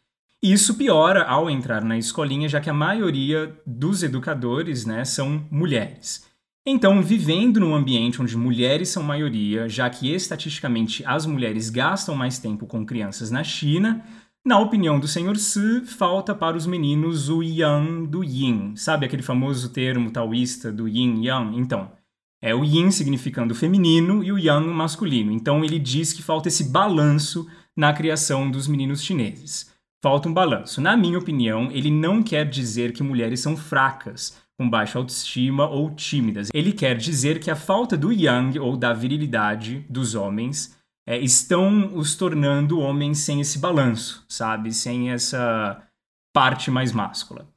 [0.43, 5.47] E isso piora ao entrar na escolinha, já que a maioria dos educadores né, são
[5.49, 6.25] mulheres.
[6.67, 12.37] Então, vivendo num ambiente onde mulheres são maioria, já que estatisticamente as mulheres gastam mais
[12.39, 14.03] tempo com crianças na China,
[14.45, 15.37] na opinião do Sr.
[15.37, 18.75] Si, falta para os meninos o yang do yin.
[18.75, 21.57] Sabe aquele famoso termo taoísta do yin yang?
[21.57, 21.91] Então,
[22.39, 25.31] é o yin significando feminino e o yang masculino.
[25.31, 29.73] Então, ele diz que falta esse balanço na criação dos meninos chineses.
[29.99, 30.79] Falta um balanço.
[30.79, 35.89] Na minha opinião, ele não quer dizer que mulheres são fracas com baixa autoestima ou
[35.89, 36.49] tímidas.
[36.53, 40.77] Ele quer dizer que a falta do yang ou da virilidade dos homens
[41.07, 44.73] é, estão os tornando homens sem esse balanço, sabe?
[44.73, 45.81] Sem essa
[46.33, 47.47] parte mais máscula.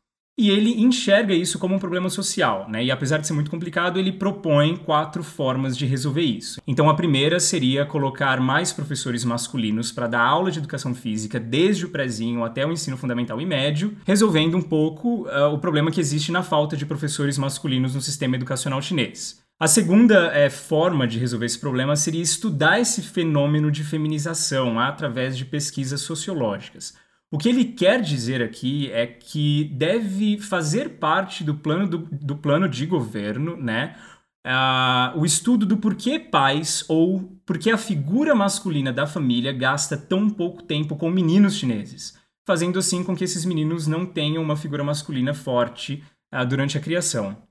[0.40, 2.84] e ele enxerga isso como um problema social, né?
[2.84, 6.60] E apesar de ser muito complicado, ele propõe quatro formas de resolver isso.
[6.64, 11.86] Então a primeira seria colocar mais professores masculinos para dar aula de educação física desde
[11.86, 16.00] o prézinho até o ensino fundamental e médio, resolvendo um pouco uh, o problema que
[16.00, 19.42] existe na falta de professores masculinos no sistema educacional chinês.
[19.60, 25.36] A segunda é, forma de resolver esse problema seria estudar esse fenômeno de feminização através
[25.36, 26.94] de pesquisas sociológicas.
[27.28, 32.36] O que ele quer dizer aqui é que deve fazer parte do plano, do, do
[32.36, 33.96] plano de governo, né?
[34.46, 40.30] Uh, o estudo do porquê pais ou porquê a figura masculina da família gasta tão
[40.30, 42.16] pouco tempo com meninos chineses,
[42.46, 46.80] fazendo assim com que esses meninos não tenham uma figura masculina forte uh, durante a
[46.80, 47.47] criação.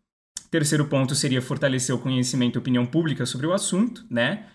[0.50, 4.46] Terceiro ponto seria fortalecer o conhecimento e opinião pública sobre o assunto, né?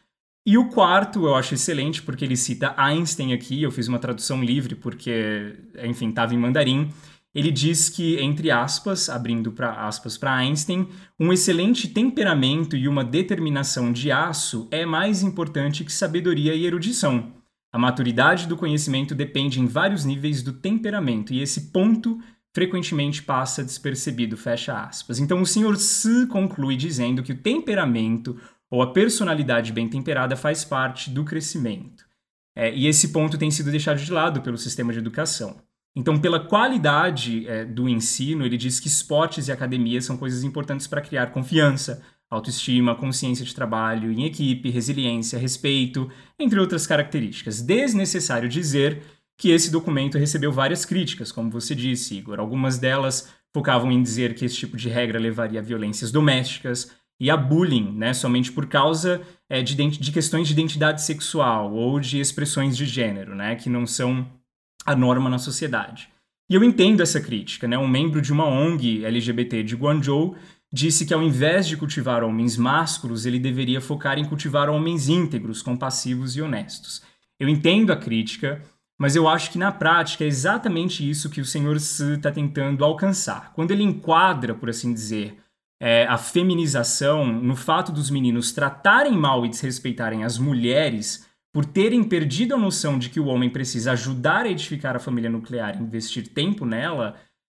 [0.44, 4.42] E o quarto eu acho excelente porque ele cita Einstein aqui, eu fiz uma tradução
[4.42, 6.90] livre porque, enfim, estava em mandarim.
[7.34, 13.04] Ele diz que, entre aspas, abrindo para aspas para Einstein, um excelente temperamento e uma
[13.04, 17.32] determinação de aço é mais importante que sabedoria e erudição.
[17.72, 22.20] A maturidade do conhecimento depende em vários níveis do temperamento, e esse ponto
[22.54, 25.18] frequentemente passa despercebido, fecha aspas.
[25.18, 25.76] Então o Sr.
[25.76, 28.38] Se conclui dizendo que o temperamento
[28.70, 32.04] ou a personalidade bem temperada faz parte do crescimento.
[32.54, 35.56] É, e esse ponto tem sido deixado de lado pelo sistema de educação.
[35.94, 40.86] Então, pela qualidade é, do ensino, ele diz que esportes e academia são coisas importantes
[40.86, 47.60] para criar confiança, autoestima, consciência de trabalho em equipe, resiliência, respeito, entre outras características.
[47.60, 49.02] Desnecessário dizer
[49.42, 52.38] que esse documento recebeu várias críticas, como você disse, Igor.
[52.38, 57.28] Algumas delas focavam em dizer que esse tipo de regra levaria a violências domésticas, e
[57.28, 62.20] a bullying, né, somente por causa é, de, de questões de identidade sexual ou de
[62.20, 64.24] expressões de gênero, né, que não são
[64.86, 66.08] a norma na sociedade.
[66.48, 67.76] E eu entendo essa crítica, né?
[67.76, 70.36] Um membro de uma ONG LGBT de Guangzhou
[70.72, 75.62] disse que ao invés de cultivar homens másculos, ele deveria focar em cultivar homens íntegros,
[75.62, 77.02] compassivos e honestos.
[77.38, 78.62] Eu entendo a crítica,
[79.02, 81.80] mas eu acho que na prática é exatamente isso que o Sr.
[81.80, 83.52] Se está tentando alcançar.
[83.52, 85.38] Quando ele enquadra, por assim dizer,
[85.82, 92.04] é, a feminização no fato dos meninos tratarem mal e desrespeitarem as mulheres por terem
[92.04, 96.28] perdido a noção de que o homem precisa ajudar a edificar a família nuclear investir
[96.28, 97.16] tempo nela,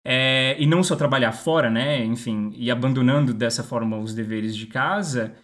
[0.06, 4.68] é, e não só trabalhar fora, né, enfim, e abandonando dessa forma os deveres de
[4.68, 5.34] casa,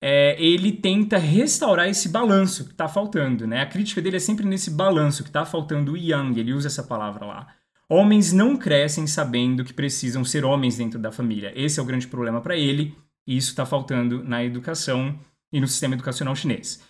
[0.00, 3.62] é, ele tenta restaurar esse balanço que está faltando, né?
[3.62, 6.82] A crítica dele é sempre nesse balanço que está faltando o yang, ele usa essa
[6.82, 7.48] palavra lá.
[7.88, 11.52] Homens não crescem sabendo que precisam ser homens dentro da família.
[11.56, 12.94] Esse é o grande problema para ele,
[13.26, 15.18] e isso está faltando na educação
[15.52, 16.80] e no sistema educacional chinês.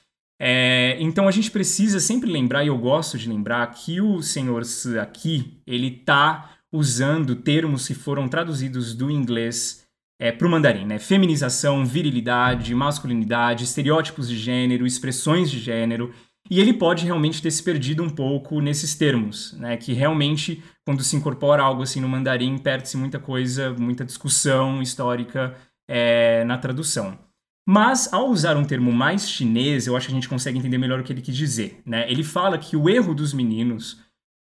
[0.41, 4.65] É, então a gente precisa sempre lembrar, e eu gosto de lembrar, que o senhor
[4.65, 9.88] Se aqui, ele está usando termos que foram traduzidos do inglês
[10.19, 10.99] é, para o mandarim, né?
[10.99, 16.13] Feminização, virilidade, masculinidade, estereótipos de gênero, expressões de gênero.
[16.51, 19.77] E ele pode realmente ter se perdido um pouco nesses termos, né?
[19.77, 25.55] Que realmente, quando se incorpora algo assim no mandarim, perde-se muita coisa, muita discussão histórica
[25.87, 27.19] é, na tradução.
[27.71, 31.01] Mas, ao usar um termo mais chinês, eu acho que a gente consegue entender melhor
[31.01, 31.83] o que ele quis dizer.
[31.85, 32.11] Né?
[32.11, 34.01] Ele fala que o erro dos meninos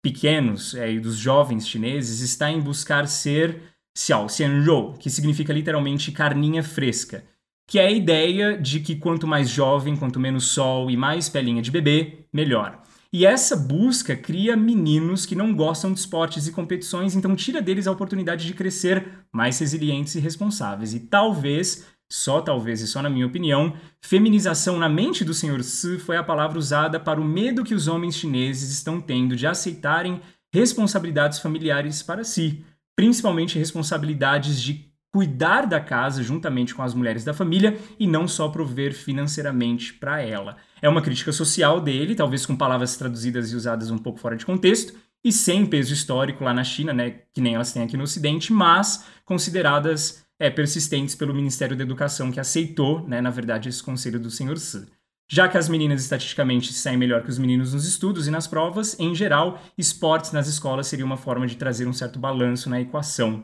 [0.01, 3.61] pequenos é, e dos jovens chineses está em buscar ser
[3.99, 7.23] xiao, que significa literalmente carninha fresca
[7.69, 11.61] que é a ideia de que quanto mais jovem, quanto menos sol e mais pelinha
[11.61, 12.81] de bebê, melhor.
[13.13, 17.85] E essa busca cria meninos que não gostam de esportes e competições, então tira deles
[17.85, 20.95] a oportunidade de crescer mais resilientes e responsáveis.
[20.95, 25.63] E talvez, só talvez e só na minha opinião, feminização na mente do Sr.
[25.63, 29.45] Si foi a palavra usada para o medo que os homens chineses estão tendo de
[29.45, 32.63] aceitarem responsabilidades familiares para si,
[32.99, 38.49] principalmente responsabilidades de cuidar da casa juntamente com as mulheres da família e não só
[38.49, 40.57] prover financeiramente para ela.
[40.81, 44.45] É uma crítica social dele, talvez com palavras traduzidas e usadas um pouco fora de
[44.45, 48.03] contexto e sem peso histórico lá na China, né, que nem elas têm aqui no
[48.03, 53.81] Ocidente, mas consideradas é, persistentes pelo Ministério da Educação que aceitou, né, na verdade, esse
[53.81, 54.57] conselho do Sr.
[54.57, 54.85] Se.
[55.31, 58.99] Já que as meninas estatisticamente saem melhor que os meninos nos estudos e nas provas,
[58.99, 63.43] em geral, esportes nas escolas seria uma forma de trazer um certo balanço na equação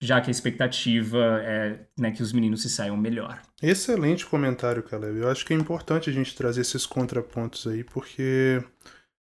[0.00, 3.40] já que a expectativa é né, que os meninos se saiam melhor.
[3.62, 5.18] Excelente comentário, Caleb.
[5.18, 8.62] Eu acho que é importante a gente trazer esses contrapontos aí, porque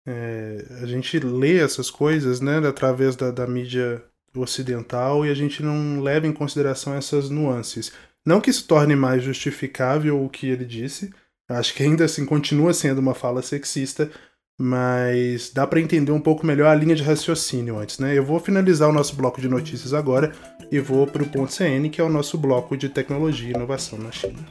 [0.08, 4.04] é, a gente lê essas coisas né, através da, da mídia
[4.36, 7.92] ocidental e a gente não leva em consideração essas nuances.
[8.26, 11.12] Não que isso torne mais justificável o que ele disse,
[11.50, 14.10] acho que ainda assim continua sendo uma fala sexista,
[14.58, 18.18] mas dá para entender um pouco melhor a linha de raciocínio antes, né?
[18.18, 20.34] Eu vou finalizar o nosso bloco de notícias agora
[20.72, 23.98] e vou para o ponto CN, que é o nosso bloco de tecnologia e inovação
[23.98, 24.46] na China.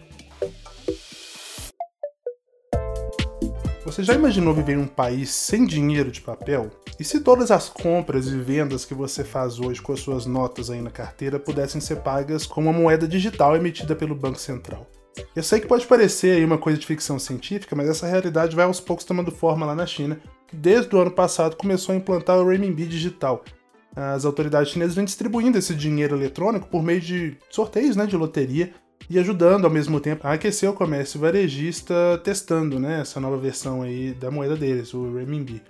[3.84, 6.70] Você já imaginou viver em um país sem dinheiro de papel?
[7.00, 10.68] E se todas as compras e vendas que você faz hoje com as suas notas
[10.68, 14.86] aí na carteira pudessem ser pagas com uma moeda digital emitida pelo Banco Central?
[15.34, 18.64] Eu sei que pode parecer aí uma coisa de ficção científica, mas essa realidade vai
[18.64, 22.38] aos poucos tomando forma lá na China, que desde o ano passado começou a implantar
[22.38, 23.44] o renminbi digital.
[23.94, 28.72] As autoridades chinesas vêm distribuindo esse dinheiro eletrônico por meio de sorteios, né, de loteria,
[29.10, 33.82] e ajudando ao mesmo tempo a aquecer o comércio varejista, testando, né, essa nova versão
[33.82, 35.62] aí da moeda deles, o renminbi.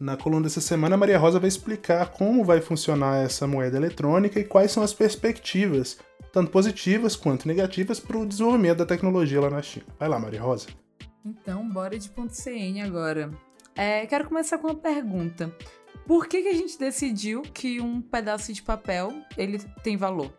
[0.00, 4.38] Na coluna dessa semana, a Maria Rosa vai explicar como vai funcionar essa moeda eletrônica
[4.38, 5.98] e quais são as perspectivas
[6.32, 9.86] tanto positivas quanto negativas, para o desenvolvimento da tecnologia lá na China.
[9.98, 10.68] Vai lá, Maria Rosa.
[11.24, 13.30] Então, bora de ponto CN agora.
[13.74, 15.54] É, quero começar com uma pergunta.
[16.06, 20.32] Por que, que a gente decidiu que um pedaço de papel ele tem valor?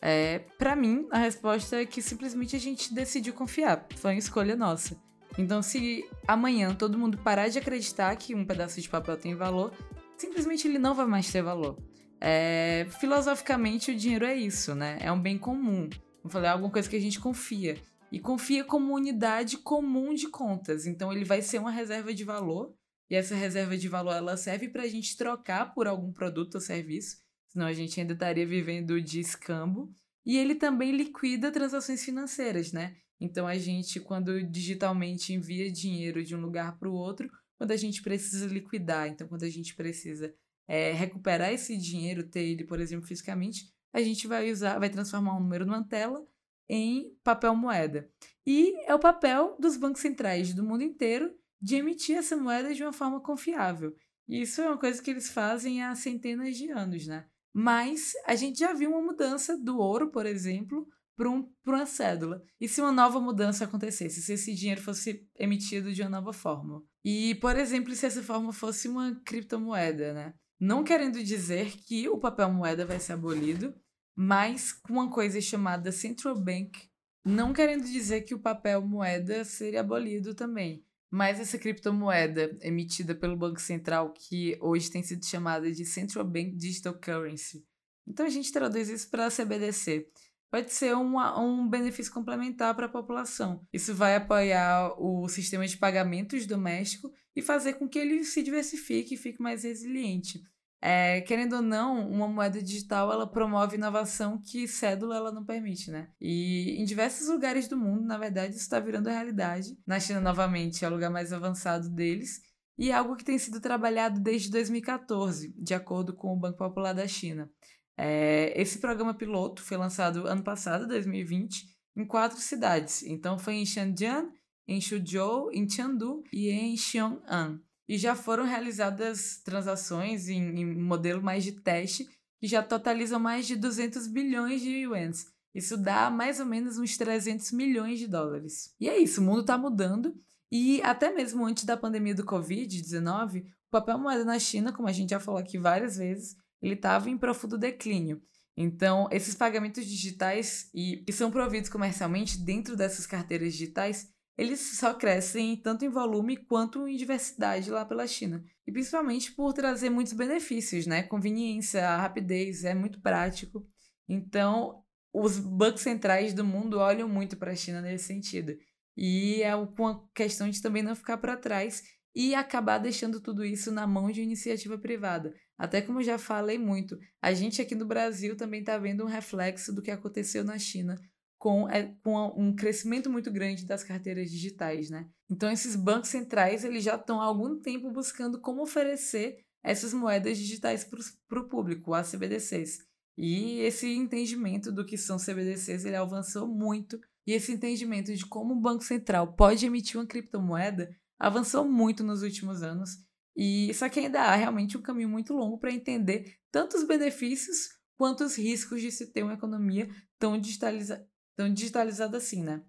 [0.00, 3.86] É, para mim, a resposta é que simplesmente a gente decidiu confiar.
[3.96, 4.96] Foi uma escolha nossa.
[5.38, 9.72] Então, se amanhã todo mundo parar de acreditar que um pedaço de papel tem valor,
[10.16, 11.76] simplesmente ele não vai mais ter valor.
[12.20, 14.98] É, filosoficamente, o dinheiro é isso, né?
[15.00, 15.88] É um bem comum.
[16.22, 17.76] Vou falar, é alguma coisa que a gente confia.
[18.10, 20.86] E confia como unidade comum de contas.
[20.86, 22.74] Então, ele vai ser uma reserva de valor.
[23.08, 26.60] E essa reserva de valor ela serve para a gente trocar por algum produto ou
[26.60, 27.18] serviço.
[27.48, 29.92] Senão a gente ainda estaria vivendo de escambo.
[30.24, 32.96] E ele também liquida transações financeiras, né?
[33.20, 37.76] Então a gente, quando digitalmente envia dinheiro de um lugar para o outro, quando a
[37.76, 40.34] gente precisa liquidar, então quando a gente precisa
[40.68, 45.36] é, recuperar esse dinheiro, ter ele, por exemplo, fisicamente, a gente vai usar, vai transformar
[45.36, 46.26] um número numa tela
[46.68, 48.10] em papel moeda.
[48.46, 52.82] E é o papel dos bancos centrais do mundo inteiro de emitir essa moeda de
[52.82, 53.94] uma forma confiável.
[54.28, 57.26] E isso é uma coisa que eles fazem há centenas de anos, né?
[57.54, 62.42] Mas a gente já viu uma mudança do ouro, por exemplo, para um, uma cédula.
[62.60, 64.20] E se uma nova mudança acontecesse?
[64.20, 66.82] Se esse dinheiro fosse emitido de uma nova forma?
[67.04, 70.34] E, por exemplo, se essa forma fosse uma criptomoeda, né?
[70.58, 73.74] Não querendo dizer que o papel moeda vai ser abolido,
[74.14, 76.88] mas com uma coisa chamada Central Bank,
[77.24, 80.84] não querendo dizer que o papel moeda seria abolido também.
[81.10, 86.56] Mas essa criptomoeda emitida pelo Banco Central, que hoje tem sido chamada de Central Bank
[86.56, 87.64] Digital Currency.
[88.06, 90.08] Então a gente traduz isso para CBDC.
[90.50, 93.66] Pode ser uma, um benefício complementar para a população.
[93.72, 99.14] Isso vai apoiar o sistema de pagamentos doméstico e fazer com que ele se diversifique
[99.14, 100.42] e fique mais resiliente.
[100.80, 105.90] É, querendo ou não, uma moeda digital ela promove inovação que cédula ela não permite,
[105.90, 106.08] né?
[106.20, 109.76] E em diversos lugares do mundo, na verdade, isso está virando realidade.
[109.86, 112.40] Na China, novamente, é o lugar mais avançado deles
[112.78, 116.92] e é algo que tem sido trabalhado desde 2014, de acordo com o Banco Popular
[116.92, 117.50] da China.
[117.96, 121.64] É, esse programa piloto foi lançado ano passado, 2020,
[121.96, 123.02] em quatro cidades.
[123.02, 124.28] Então foi em Shenzhen,
[124.66, 127.60] em Suzhou, em Chengdu e em Xiong'an.
[127.88, 132.08] E já foram realizadas transações em, em modelo mais de teste
[132.40, 135.26] que já totalizam mais de 200 bilhões de yuans.
[135.54, 138.74] Isso dá mais ou menos uns 300 milhões de dólares.
[138.78, 140.14] E é isso, o mundo está mudando.
[140.52, 144.92] E até mesmo antes da pandemia do Covid-19, o papel moeda na China, como a
[144.92, 148.20] gente já falou aqui várias vezes, ele estava em profundo declínio.
[148.56, 154.92] Então, esses pagamentos digitais e que são providos comercialmente dentro dessas carteiras digitais, eles só
[154.92, 158.44] crescem tanto em volume quanto em diversidade lá pela China.
[158.66, 161.02] E principalmente por trazer muitos benefícios, né?
[161.02, 163.66] Conveniência, rapidez, é muito prático.
[164.06, 168.54] Então, os bancos centrais do mundo olham muito para a China nesse sentido.
[168.94, 171.82] E é uma questão de também não ficar para trás
[172.14, 175.34] e acabar deixando tudo isso na mão de iniciativa privada.
[175.56, 179.74] Até como já falei muito, a gente aqui no Brasil também está vendo um reflexo
[179.74, 181.00] do que aconteceu na China
[181.38, 185.08] com, é, com um crescimento muito grande das carteiras digitais, né?
[185.30, 190.38] Então esses bancos centrais eles já estão há algum tempo buscando como oferecer essas moedas
[190.38, 190.88] digitais
[191.28, 192.78] para o público, as CBDCs.
[193.18, 198.54] E esse entendimento do que são CBDCs ele avançou muito e esse entendimento de como
[198.54, 202.98] o banco central pode emitir uma criptomoeda avançou muito nos últimos anos
[203.34, 207.68] e só que ainda há realmente um caminho muito longo para entender tanto os benefícios
[207.96, 212.62] quanto os riscos de se ter uma economia tão, digitaliza tão digitalizada assim, né?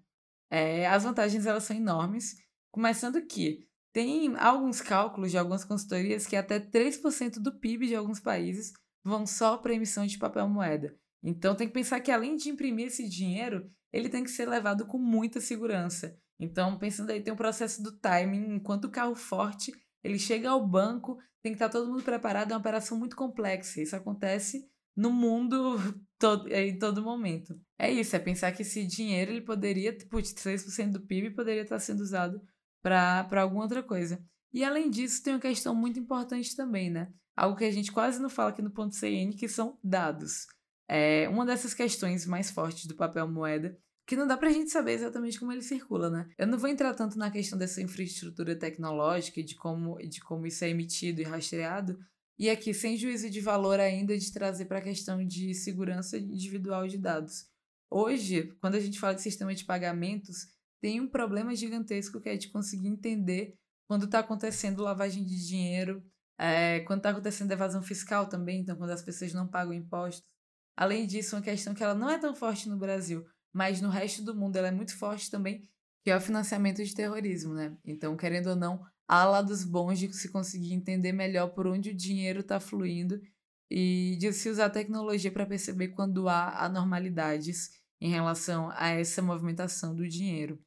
[0.50, 2.36] É, as vantagens elas são enormes,
[2.70, 8.20] começando que tem alguns cálculos de algumas consultorias que até 3% do PIB de alguns
[8.20, 10.96] países vão só para emissão de papel moeda.
[11.22, 14.86] Então tem que pensar que além de imprimir esse dinheiro, ele tem que ser levado
[14.86, 16.16] com muita segurança.
[16.38, 19.72] Então, pensando aí, tem um processo do timing, enquanto o carro forte
[20.04, 23.80] ele chega ao banco, tem que estar todo mundo preparado, é uma operação muito complexa.
[23.80, 24.68] Isso acontece
[24.98, 25.76] no mundo
[26.18, 27.54] todo, em todo momento.
[27.78, 31.78] É isso, é pensar que esse dinheiro ele poderia, putz, 3% do PIB poderia estar
[31.78, 32.42] sendo usado
[32.82, 34.20] para alguma outra coisa.
[34.52, 37.12] E além disso, tem uma questão muito importante também, né?
[37.36, 40.46] Algo que a gente quase não fala aqui no ponto CN, que são dados.
[40.88, 44.92] É uma dessas questões mais fortes do papel moeda, que não dá pra gente saber
[44.92, 46.28] exatamente como ele circula, né?
[46.36, 50.46] Eu não vou entrar tanto na questão dessa infraestrutura tecnológica e de como, de como
[50.46, 51.96] isso é emitido e rastreado,
[52.38, 56.86] e aqui, sem juízo de valor ainda, de trazer para a questão de segurança individual
[56.86, 57.46] de dados.
[57.90, 60.46] Hoje, quando a gente fala de sistema de pagamentos,
[60.80, 63.54] tem um problema gigantesco que é de conseguir entender
[63.88, 66.04] quando está acontecendo lavagem de dinheiro,
[66.38, 70.22] é, quando está acontecendo evasão fiscal também, então quando as pessoas não pagam impostos.
[70.76, 74.22] Além disso, uma questão que ela não é tão forte no Brasil, mas no resto
[74.22, 75.68] do mundo ela é muito forte também,
[76.04, 77.76] que é o financiamento de terrorismo, né?
[77.84, 81.96] Então, querendo ou não, há lados bons de se conseguir entender melhor por onde o
[81.96, 83.20] dinheiro está fluindo
[83.70, 87.70] e de se usar a tecnologia para perceber quando há anormalidades
[88.00, 90.58] em relação a essa movimentação do dinheiro.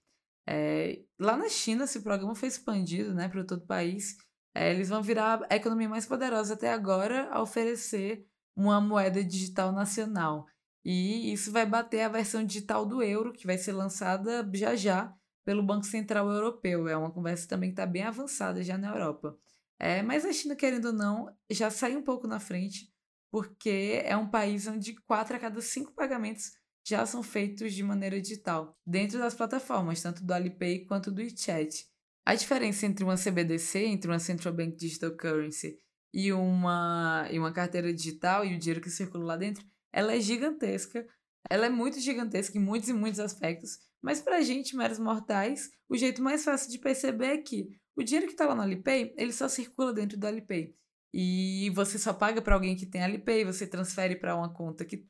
[0.47, 4.17] É, lá na China, esse programa foi expandido né, para todo o país.
[4.53, 8.25] É, eles vão virar a economia mais poderosa até agora a oferecer
[8.55, 10.45] uma moeda digital nacional.
[10.83, 15.15] E isso vai bater a versão digital do euro, que vai ser lançada já já
[15.43, 16.87] pelo Banco Central Europeu.
[16.87, 19.37] É uma conversa também que está bem avançada já na Europa.
[19.79, 22.91] É, mas a China, querendo ou não, já sai um pouco na frente,
[23.31, 26.51] porque é um país onde quatro a cada cinco pagamentos
[26.85, 31.87] já são feitos de maneira digital, dentro das plataformas, tanto do Alipay quanto do WeChat.
[32.25, 35.77] A diferença entre uma CBDC, entre uma Central Bank Digital Currency
[36.13, 40.19] e uma, e uma carteira digital e o dinheiro que circula lá dentro, ela é
[40.19, 41.05] gigantesca.
[41.49, 45.69] Ela é muito gigantesca em muitos e muitos aspectos, mas para a gente, meros mortais,
[45.89, 49.13] o jeito mais fácil de perceber é que o dinheiro que está lá no Alipay,
[49.17, 50.73] ele só circula dentro do Alipay.
[51.13, 55.05] E você só paga para alguém que tem Alipay, você transfere para uma conta que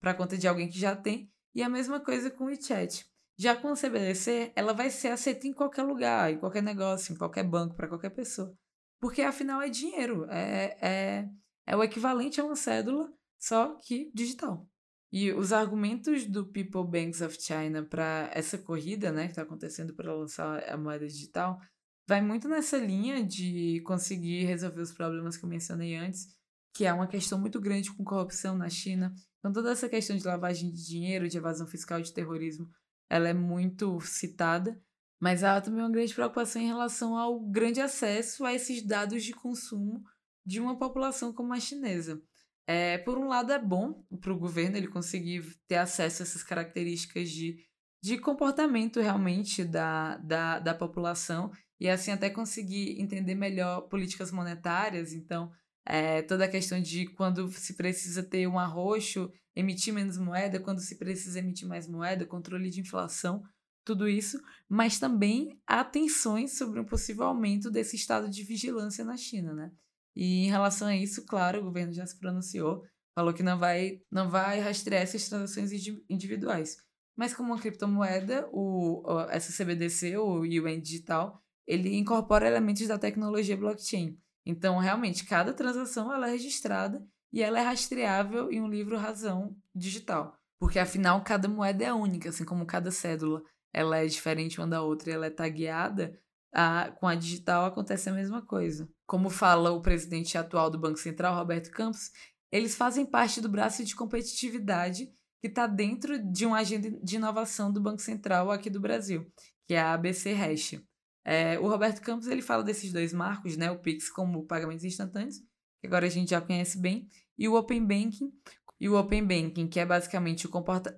[0.00, 3.04] para conta de alguém que já tem, e a mesma coisa com o WeChat.
[3.38, 7.16] Já com o CBDC, ela vai ser aceita em qualquer lugar, em qualquer negócio, em
[7.16, 8.54] qualquer banco, para qualquer pessoa.
[9.00, 11.28] Porque afinal é dinheiro, é, é,
[11.66, 14.69] é o equivalente a uma cédula, só que digital.
[15.12, 19.92] E os argumentos do People Banks of China para essa corrida, né, que está acontecendo
[19.94, 21.60] para lançar a moeda digital,
[22.06, 26.28] vai muito nessa linha de conseguir resolver os problemas que eu mencionei antes,
[26.74, 29.12] que é uma questão muito grande com corrupção na China.
[29.38, 32.68] Então, toda essa questão de lavagem de dinheiro, de evasão fiscal, de terrorismo,
[33.08, 34.80] ela é muito citada,
[35.20, 39.32] mas há também uma grande preocupação em relação ao grande acesso a esses dados de
[39.32, 40.04] consumo
[40.46, 42.22] de uma população como a chinesa.
[42.66, 46.42] É, por um lado, é bom para o governo ele conseguir ter acesso a essas
[46.42, 47.58] características de,
[48.02, 51.50] de comportamento realmente da, da, da população
[51.80, 55.12] e assim até conseguir entender melhor políticas monetárias.
[55.12, 55.50] Então,
[55.84, 60.80] é, toda a questão de quando se precisa ter um arroxo, emitir menos moeda, quando
[60.80, 63.42] se precisa emitir mais moeda, controle de inflação,
[63.84, 69.16] tudo isso, mas também há tensões sobre um possível aumento desse estado de vigilância na
[69.16, 69.72] China, né?
[70.14, 72.82] E em relação a isso, claro, o governo já se pronunciou,
[73.14, 75.70] falou que não vai, não vai rastrear essas transações
[76.08, 76.76] individuais.
[77.16, 83.56] Mas como uma criptomoeda, o, essa CBDC, o Yuan Digital, ele incorpora elementos da tecnologia
[83.56, 84.18] blockchain.
[84.44, 89.54] Então, realmente, cada transação ela é registrada e ela é rastreável em um livro razão
[89.74, 90.34] digital.
[90.58, 93.42] Porque, afinal, cada moeda é única, assim como cada cédula
[93.72, 96.18] ela é diferente uma da outra e ela é tagueada,
[96.52, 98.88] a, com a digital acontece a mesma coisa.
[99.06, 102.10] Como fala o presidente atual do Banco Central, Roberto Campos,
[102.50, 107.72] eles fazem parte do braço de competitividade que está dentro de uma agenda de inovação
[107.72, 109.30] do Banco Central aqui do Brasil,
[109.66, 110.82] que é a ABC Hash.
[111.24, 115.38] É, o Roberto Campos ele fala desses dois marcos, né, o Pix como pagamentos instantâneos,
[115.80, 118.32] que agora a gente já conhece bem, e o Open Banking,
[118.78, 120.50] e o Open Banking, que é basicamente o,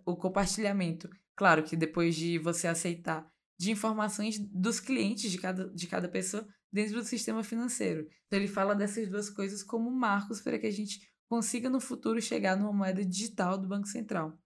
[0.07, 1.09] o compartilhamento.
[1.37, 3.29] Claro que depois de você aceitar
[3.63, 8.09] de informações dos clientes de cada, de cada pessoa dentro do sistema financeiro.
[8.27, 10.99] Então ele fala dessas duas coisas como marcos para que a gente
[11.29, 14.37] consiga no futuro chegar numa moeda digital do Banco Central.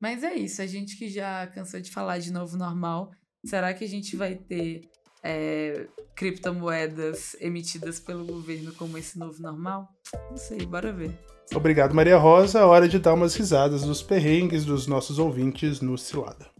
[0.00, 3.10] Mas é isso, a gente que já cansou de falar de novo normal,
[3.44, 4.88] será que a gente vai ter
[5.22, 9.86] é, criptomoedas emitidas pelo governo como esse novo normal?
[10.30, 11.18] Não sei, bora ver.
[11.54, 12.64] Obrigado, Maria Rosa.
[12.64, 16.55] Hora de dar umas risadas dos perrengues dos nossos ouvintes no Cilada.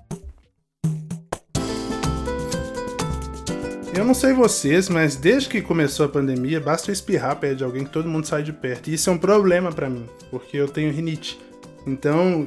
[3.97, 7.65] Eu não sei vocês, mas desde que começou a pandemia, basta eu espirrar perto de
[7.65, 8.91] alguém que todo mundo sai de perto.
[8.91, 11.41] E isso é um problema para mim, porque eu tenho rinite.
[11.87, 12.47] Então,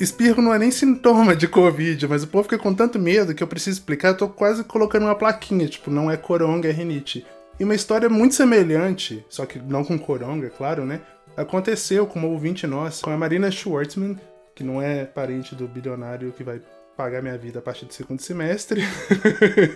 [0.00, 3.42] espirro não é nem sintoma de Covid, mas o povo fica com tanto medo que
[3.42, 4.08] eu preciso explicar.
[4.08, 7.26] Eu tô quase colocando uma plaquinha, tipo, não é coronga, é rinite.
[7.60, 11.02] E uma história muito semelhante, só que não com Coronga, claro, né?
[11.36, 14.18] Aconteceu com uma ouvinte nossa, com a Marina Schwartzman,
[14.54, 16.60] que não é parente do bilionário que vai
[16.96, 18.82] pagar minha vida a partir do segundo semestre,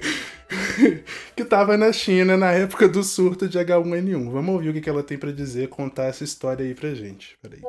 [1.35, 4.31] que estava na China na época do surto de H1N1.
[4.31, 7.37] Vamos ouvir o que ela tem para dizer, contar essa história aí pra gente.
[7.43, 7.61] Peraí.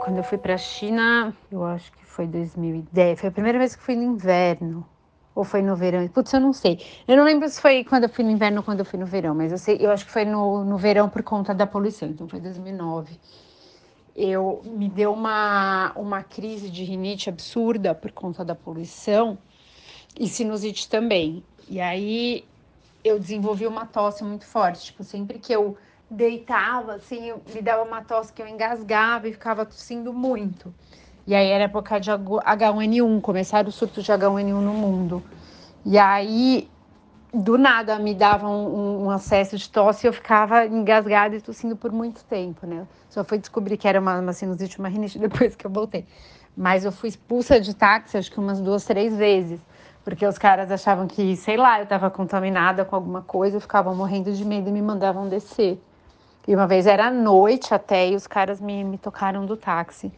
[0.00, 3.82] Quando eu fui pra China, eu acho que foi 2010, foi a primeira vez que
[3.82, 4.86] fui no inverno.
[5.34, 6.06] Ou foi no verão?
[6.06, 6.78] Putz, eu não sei.
[7.08, 9.06] Eu não lembro se foi quando eu fui no inverno ou quando eu fui no
[9.06, 12.08] verão, mas eu, sei, eu acho que foi no, no verão por conta da poluição,
[12.08, 13.18] então foi 2009
[14.14, 19.36] eu me deu uma, uma crise de rinite absurda por conta da poluição
[20.18, 21.42] e sinusite também.
[21.68, 22.44] E aí
[23.02, 25.76] eu desenvolvi uma tosse muito forte, tipo, sempre que eu
[26.08, 30.72] deitava, assim, eu, me dava uma tosse que eu engasgava e ficava tossindo muito.
[31.26, 35.22] E aí era época de H1N1, começaram o surto de H1N1 no mundo.
[35.84, 36.68] E aí
[37.34, 41.76] do nada me dava um, um, acesso de tosse e eu ficava engasgada e tossindo
[41.76, 42.86] por muito tempo, né?
[43.10, 46.06] Só fui descobrir que era uma, uma sinusite, uma rinite depois que eu voltei.
[46.56, 49.60] Mas eu fui expulsa de táxi acho que umas duas, três vezes,
[50.04, 54.32] porque os caras achavam que, sei lá, eu estava contaminada com alguma coisa, ficavam morrendo
[54.32, 55.82] de medo e me mandavam descer.
[56.46, 60.12] E uma vez era noite até e os caras me, me tocaram do táxi,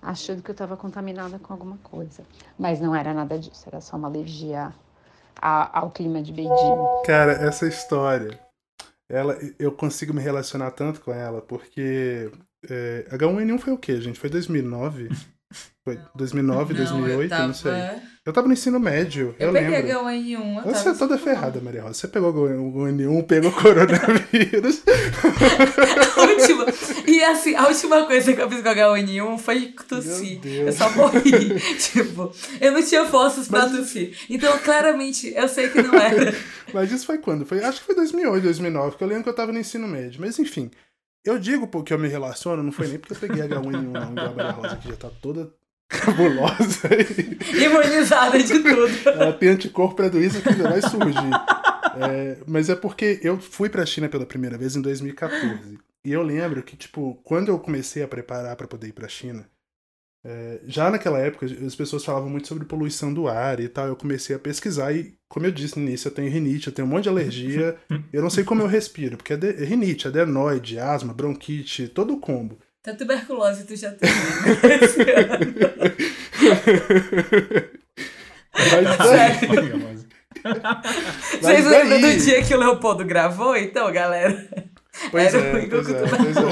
[0.00, 2.22] achando que eu estava contaminada com alguma coisa.
[2.56, 4.72] Mas não era nada disso, era só uma alergia
[5.42, 7.02] a, ao clima de Beijing.
[7.04, 8.38] Cara, essa história,
[9.10, 12.30] ela, eu consigo me relacionar tanto com ela, porque
[12.70, 14.20] é, H1N1 foi o quê, gente?
[14.20, 15.08] Foi 2009?
[15.84, 17.46] Foi 2009, não, 2008, tava...
[17.46, 17.72] não sei.
[18.24, 20.04] Eu tava no ensino médio, eu, eu peguei lembro.
[20.04, 20.64] H1N1.
[20.64, 21.94] Você é toda ferrada, Maria Rosa.
[21.94, 24.82] Você pegou H1N1, pegou coronavírus.
[26.16, 26.66] última.
[27.06, 30.40] E assim, a última coisa que eu fiz com H1N1 foi tossir.
[30.44, 31.58] Eu só morri.
[31.78, 33.76] tipo, eu não tinha forças pra Mas...
[33.76, 34.16] tossir.
[34.30, 36.32] Então, claramente, eu sei que não era.
[36.72, 37.44] Mas isso foi quando?
[37.44, 40.20] Foi, acho que foi 2008, 2009, porque eu lembro que eu tava no ensino médio.
[40.20, 40.70] Mas enfim,
[41.24, 44.26] eu digo porque eu me relaciono, não foi nem porque eu peguei H1N1, não, igual
[44.26, 45.52] a Maria Rosa, que já tá toda
[45.92, 46.88] cabulosa.
[47.54, 48.88] Imunizada de tudo.
[49.08, 51.30] Ela tem anticorpo pra doença que ainda vai surgir.
[51.94, 55.78] É, mas é porque eu fui pra China pela primeira vez em 2014.
[56.04, 59.46] E eu lembro que, tipo, quando eu comecei a preparar para poder ir pra China,
[60.24, 63.86] é, já naquela época as pessoas falavam muito sobre poluição do ar e tal.
[63.86, 66.86] Eu comecei a pesquisar e, como eu disse no início, eu tenho rinite, eu tenho
[66.86, 67.76] um monte de alergia.
[68.12, 72.14] eu não sei como eu respiro, porque é, de, é rinite, adenoide, asma, bronquite, todo
[72.14, 72.58] o combo.
[72.82, 74.10] Tá tuberculose, tu já tem.
[78.52, 80.02] Mas daí...
[81.40, 84.48] Vocês lembram do dia que o Leopoldo gravou, então, galera?
[85.10, 86.42] Pois Era é, pois é, pois é.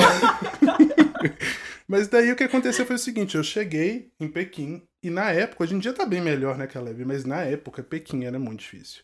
[1.88, 5.64] Mas daí o que aconteceu foi o seguinte, eu cheguei em Pequim, e na época,
[5.64, 7.04] hoje em dia tá bem melhor, né, Caleb?
[7.04, 9.02] Mas na época, Pequim era muito difícil.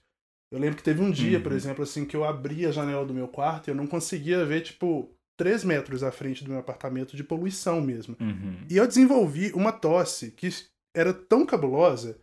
[0.53, 1.43] Eu lembro que teve um dia, uhum.
[1.43, 4.45] por exemplo, assim, que eu abri a janela do meu quarto e eu não conseguia
[4.45, 8.17] ver, tipo, três metros à frente do meu apartamento de poluição mesmo.
[8.21, 8.67] Uhum.
[8.71, 10.49] E eu desenvolvi uma tosse que
[10.95, 12.19] era tão cabulosa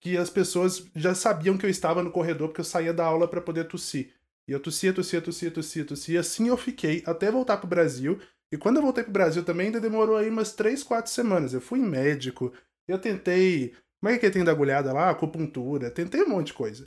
[0.00, 3.26] que as pessoas já sabiam que eu estava no corredor porque eu saía da aula
[3.26, 4.12] para poder tossir.
[4.48, 6.14] E eu tossia, tossia, tossia, tossia, tossia.
[6.14, 8.18] E assim eu fiquei até voltar pro Brasil.
[8.52, 11.52] E quando eu voltei pro Brasil também ainda demorou aí umas três, quatro semanas.
[11.52, 12.52] Eu fui em médico,
[12.86, 13.74] eu tentei.
[14.00, 15.10] Como é que tem da agulhada lá?
[15.10, 16.86] Acupuntura, tentei um monte de coisa.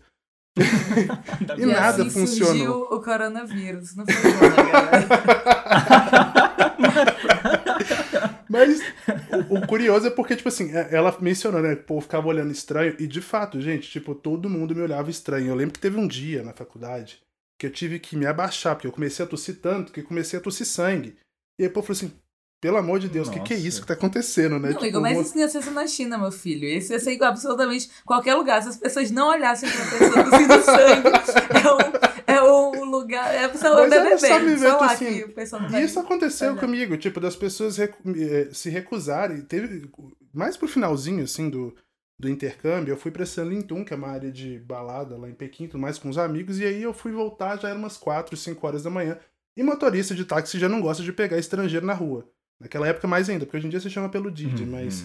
[0.57, 2.47] E, e nada assim funcionou.
[2.47, 5.07] Surgiu o coronavírus, não foi bom, né, galera?
[8.51, 8.81] Mas
[9.49, 11.73] o, o, curioso é porque, tipo assim, é, ela mencionou, né?
[11.73, 12.97] O povo ficava olhando estranho.
[12.99, 15.47] E de fato, gente, tipo, todo mundo me olhava estranho.
[15.47, 17.21] Eu lembro que teve um dia na faculdade
[17.57, 20.41] que eu tive que me abaixar, porque eu comecei a tossir tanto que comecei a
[20.41, 21.15] tossir sangue.
[21.57, 22.13] E aí o povo falou assim:
[22.61, 24.69] pelo amor de Deus, o que, que é isso que tá acontecendo, né?
[24.69, 26.67] Não, tipo, Igor, mas isso não ia ser na China, meu filho.
[26.67, 28.61] Isso ia ser igual absolutamente qualquer lugar.
[28.61, 31.07] Se as pessoas não olhassem pra pessoa tossindo sangue,
[31.49, 33.33] é um, é um lugar.
[33.33, 34.17] É só mas BBB.
[34.19, 35.23] Só me só assim,
[35.73, 39.41] e isso aconteceu comigo, tipo, das pessoas recu eh, se recusarem.
[39.41, 39.89] Teve.
[40.31, 41.75] Mais pro finalzinho, assim, do,
[42.19, 45.65] do intercâmbio, eu fui pra Sanlintun, que é uma área de balada lá em Pequim,
[45.65, 48.67] tudo mais com os amigos, e aí eu fui voltar, já era umas 4, 5
[48.67, 49.17] horas da manhã.
[49.57, 52.29] E motorista de táxi já não gosta de pegar estrangeiro na rua.
[52.61, 54.69] Naquela época mais ainda, porque hoje em dia você chama pelo Didi, uhum.
[54.69, 55.03] mas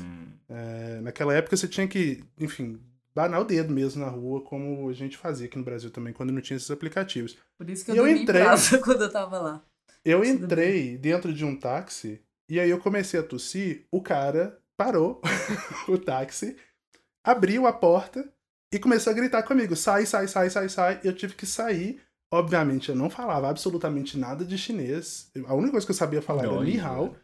[0.48, 2.78] é, naquela época você tinha que, enfim,
[3.14, 6.32] banar o dedo mesmo na rua, como a gente fazia aqui no Brasil também, quando
[6.32, 7.34] não tinha esses aplicativos.
[7.56, 9.64] Por isso que eu, eu entrei em quando eu tava lá.
[10.04, 15.22] Eu entrei dentro de um táxi e aí eu comecei a tossir, o cara parou
[15.88, 16.56] o táxi,
[17.24, 18.30] abriu a porta
[18.70, 21.00] e começou a gritar comigo: sai, sai, sai, sai, sai.
[21.02, 22.00] Eu tive que sair.
[22.30, 25.30] Obviamente, eu não falava absolutamente nada de chinês.
[25.46, 27.16] A única coisa que eu sabia falar era Ni Hao.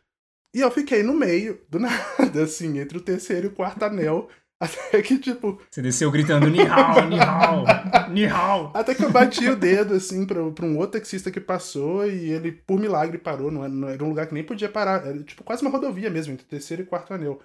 [0.55, 4.29] E eu fiquei no meio, do nada, assim, entre o terceiro e o quarto anel,
[4.63, 5.61] Até que, tipo.
[5.69, 7.65] Você desceu gritando Nihao, Nihao,
[8.11, 8.71] Nihao.
[8.73, 12.31] Até que eu bati o dedo, assim, pra, pra um outro taxista que passou e
[12.31, 13.51] ele, por milagre, parou.
[13.51, 15.05] Não era, não era um lugar que nem podia parar.
[15.05, 17.41] Era, tipo, quase uma rodovia mesmo, entre terceiro e quarto anel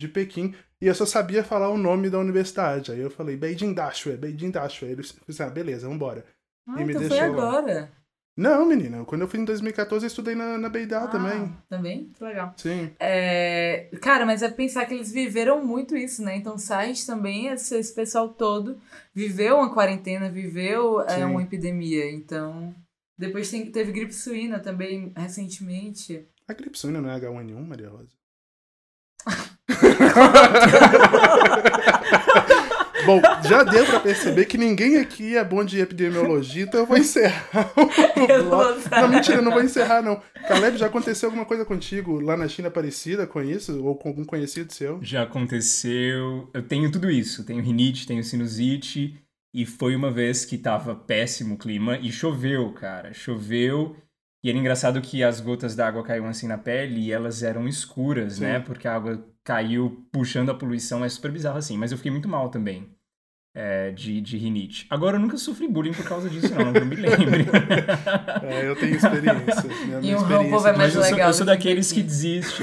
[0.00, 0.54] de Pequim.
[0.80, 2.90] E eu só sabia falar o nome da universidade.
[2.90, 4.86] Aí eu falei, Beijing Dashue, Beijing Dashue.
[4.86, 6.24] Ele disse, ah, beleza, vambora.
[6.66, 7.74] Ah, e me então foi agora.
[7.74, 7.88] Lá.
[8.36, 9.04] Não, menina.
[9.04, 11.54] Quando eu fui em 2014, eu estudei na, na Beidá ah, também.
[11.68, 12.10] Também?
[12.16, 12.54] Que legal.
[12.56, 12.90] Sim.
[12.98, 13.90] É...
[14.00, 16.36] Cara, mas é pensar que eles viveram muito isso, né?
[16.36, 18.80] Então, Sarres também, esse, esse pessoal todo,
[19.14, 22.10] viveu uma quarentena, viveu é, uma epidemia.
[22.10, 22.74] Então,
[23.18, 26.26] depois tem, teve gripe suína também, recentemente.
[26.48, 28.08] A gripe suína não é H1N1, Maria Rosa?
[33.06, 36.96] Bom, já deu pra perceber que ninguém aqui é bom de epidemiologia, então eu vou
[36.96, 38.80] encerrar o bloco.
[38.90, 40.20] Não, mentira, eu não vou encerrar, não.
[40.46, 43.82] Caleb, já aconteceu alguma coisa contigo lá na China parecida com isso?
[43.84, 44.98] Ou com algum conhecido seu?
[45.02, 46.48] Já aconteceu.
[46.52, 47.44] Eu tenho tudo isso.
[47.44, 49.18] Tenho rinite, tenho sinusite.
[49.54, 53.12] E foi uma vez que tava péssimo o clima e choveu, cara.
[53.12, 53.96] Choveu.
[54.44, 58.38] E era engraçado que as gotas d'água caíam assim na pele e elas eram escuras,
[58.38, 58.46] né?
[58.46, 58.52] Sim.
[58.54, 58.60] né?
[58.60, 61.76] Porque a água caiu puxando a poluição, é super bizarro assim.
[61.76, 62.88] Mas eu fiquei muito mal também.
[63.54, 64.86] É, de, de rinite.
[64.88, 67.44] Agora, eu nunca sofri bullying por causa disso, não, não me lembre.
[68.44, 69.64] é, eu tenho experiência.
[69.64, 70.00] Né?
[70.00, 71.10] E o povo é mais Mas legal.
[71.10, 72.62] Eu sou, eu sou daqueles que desiste.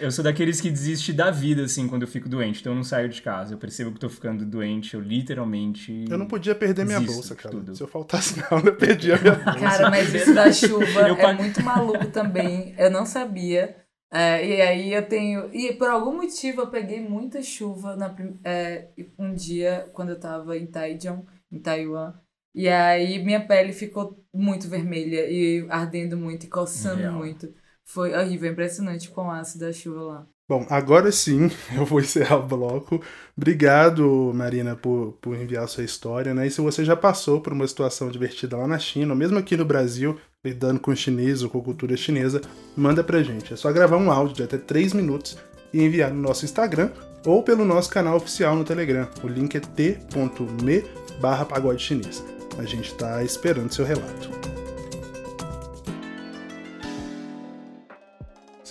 [0.00, 2.60] eu sou daqueles que desiste da vida, assim, quando eu fico doente.
[2.60, 3.52] Então eu não saio de casa.
[3.52, 6.06] Eu percebo que tô ficando doente, eu literalmente.
[6.08, 7.54] Eu não podia perder minha bolsa, cara.
[7.54, 7.76] Tudo.
[7.76, 9.58] Se eu faltasse na aula, eu perdia a minha bolsa.
[9.58, 12.74] Cara, mas isso da chuva é muito maluco também.
[12.78, 13.81] Eu não sabia.
[14.12, 15.48] É, e aí eu tenho.
[15.54, 20.56] E por algum motivo eu peguei muita chuva na, é, um dia quando eu tava
[20.58, 22.12] em Taichung, em Taiwan.
[22.54, 27.14] E aí minha pele ficou muito vermelha e ardendo muito e coçando Real.
[27.14, 27.54] muito.
[27.86, 30.28] Foi horrível, impressionante com o ácido da chuva lá.
[30.48, 33.00] Bom, agora sim eu vou encerrar o bloco.
[33.36, 36.34] Obrigado, Marina, por, por enviar a sua história.
[36.34, 36.46] Né?
[36.46, 39.56] E se você já passou por uma situação divertida lá na China, ou mesmo aqui
[39.56, 42.40] no Brasil, lidando com chinês ou com cultura chinesa,
[42.76, 43.52] manda pra gente.
[43.52, 45.38] É só gravar um áudio de até 3 minutos
[45.72, 46.90] e enviar no nosso Instagram
[47.24, 49.08] ou pelo nosso canal oficial no Telegram.
[49.22, 50.84] O link é t.me
[51.20, 52.22] barra pagode chinês.
[52.58, 54.61] A gente está esperando seu relato.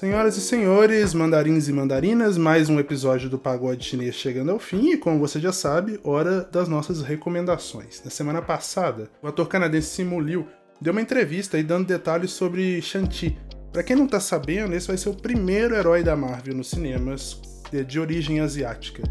[0.01, 4.93] Senhoras e senhores, mandarins e mandarinas, mais um episódio do Pagode Chinês chegando ao fim
[4.93, 8.01] e, como você já sabe, hora das nossas recomendações.
[8.03, 10.47] Na semana passada, o ator canadense Simu Liu
[10.81, 13.37] deu uma entrevista aí dando detalhes sobre Shang-Chi.
[13.71, 17.39] Pra quem não tá sabendo, esse vai ser o primeiro herói da Marvel nos cinemas
[17.85, 19.03] de origem asiática.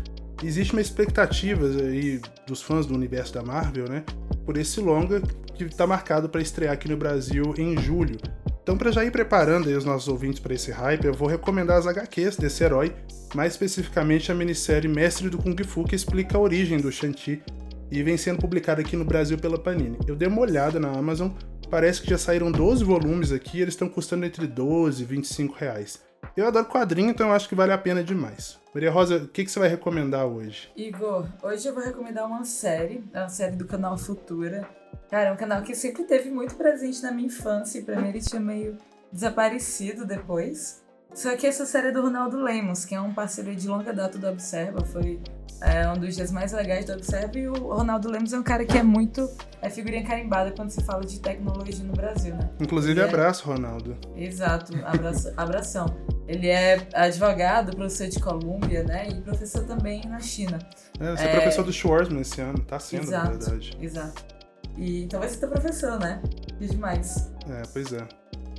[0.43, 4.03] Existe uma expectativa aí dos fãs do universo da Marvel, né,
[4.45, 5.23] por esse longa
[5.55, 8.19] que está marcado para estrear aqui no Brasil em julho.
[8.63, 11.87] Então, para já ir preparando os nossos ouvintes para esse hype, eu vou recomendar as
[11.87, 12.95] HQs desse herói,
[13.35, 17.43] mais especificamente a minissérie Mestre do Kung Fu, que explica a origem do Shanti
[17.91, 19.99] e vem sendo publicada aqui no Brasil pela Panini.
[20.07, 21.31] Eu dei uma olhada na Amazon,
[21.71, 26.01] parece que já saíram 12 volumes aqui, eles estão custando entre 12 e 25 reais.
[26.37, 28.59] Eu adoro quadrinho, então eu acho que vale a pena demais.
[28.73, 30.71] Maria Rosa, o que, que você vai recomendar hoje?
[30.77, 34.69] Igor, hoje eu vou recomendar uma série, uma série do canal Futura.
[35.11, 38.09] Cara, é um canal que sempre teve muito presente na minha infância e pra mim
[38.09, 38.77] ele tinha meio
[39.13, 40.83] desaparecido depois.
[41.13, 44.17] Só que essa série é do Ronaldo Lemos, que é um parceiro de longa data
[44.17, 45.21] do Observa, foi
[45.61, 48.65] é, um dos dias mais legais do Observa, e o Ronaldo Lemos é um cara
[48.65, 49.29] que é muito
[49.61, 52.49] é figurinha carimbada quando se fala de tecnologia no Brasil, né?
[52.61, 53.55] Inclusive, é abraço, é...
[53.55, 53.97] Ronaldo.
[54.17, 55.87] Exato, abraço, abração.
[56.29, 59.09] Ele é advogado, professor de Colômbia, né?
[59.09, 60.61] E professor também na China.
[61.01, 63.77] É, você é, é professor do Schwarzman esse ano, tá sendo, exato, na verdade.
[63.81, 64.40] Exato.
[64.77, 66.23] E, então vai ser teu professor, né?
[66.59, 67.31] Que demais.
[67.49, 68.07] É, pois é.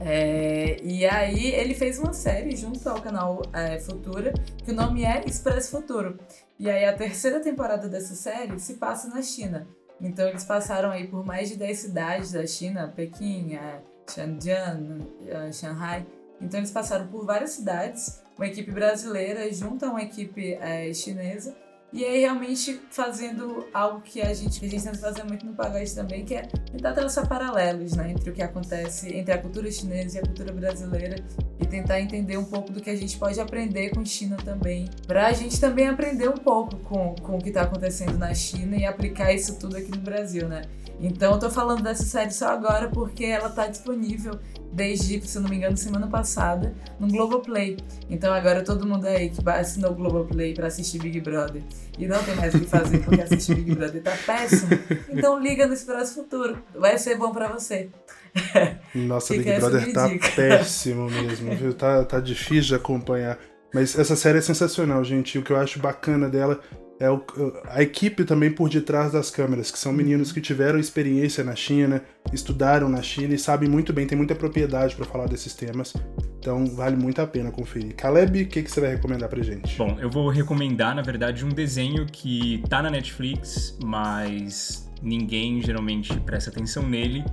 [0.04, 4.34] É, e aí ele fez uma série junto ao canal é, Futura,
[4.64, 6.18] que o nome é Express Futuro.
[6.58, 9.68] E aí a terceira temporada dessa série se passa na China.
[10.00, 15.52] Então eles passaram aí por mais de 10 cidades da China, Pequim, é, Shenzhen, é,
[15.52, 16.06] Shanghai.
[16.42, 21.56] Então eles passaram por várias cidades, uma equipe brasileira junto a uma equipe é, chinesa
[21.94, 25.94] e aí realmente fazendo algo que a gente, a gente tenta fazer muito no pagode
[25.94, 30.18] também, que é tentar traçar paralelos né, entre o que acontece entre a cultura chinesa
[30.18, 31.16] e a cultura brasileira
[31.60, 35.28] e tentar entender um pouco do que a gente pode aprender com China também, para
[35.28, 38.86] a gente também aprender um pouco com, com o que está acontecendo na China e
[38.86, 40.64] aplicar isso tudo aqui no Brasil, né?
[41.02, 44.40] Então eu tô falando dessa série só agora porque ela tá disponível
[44.72, 47.78] desde, se não me engano, semana passada, no Globoplay.
[48.10, 51.64] Então agora todo mundo aí que assinou o Globoplay para assistir Big Brother
[51.98, 54.70] e não tem mais o que fazer porque assistir Big Brother tá péssimo,
[55.10, 57.90] então liga no Expresso Futuro, vai ser bom para você.
[58.94, 61.74] Nossa, Big Brother tá péssimo mesmo, viu?
[61.74, 63.38] Tá, tá difícil de acompanhar.
[63.74, 65.38] Mas essa série é sensacional, gente.
[65.38, 66.60] O que eu acho bacana dela
[67.02, 67.20] é o,
[67.66, 72.04] a equipe também por detrás das câmeras, que são meninos que tiveram experiência na China,
[72.32, 75.96] estudaram na China e sabem muito bem, tem muita propriedade para falar desses temas.
[76.38, 77.96] Então vale muito a pena conferir.
[77.96, 79.76] Caleb, o que, que você vai recomendar pra gente?
[79.78, 86.14] Bom, eu vou recomendar, na verdade, um desenho que tá na Netflix, mas ninguém geralmente
[86.20, 87.26] presta atenção nele,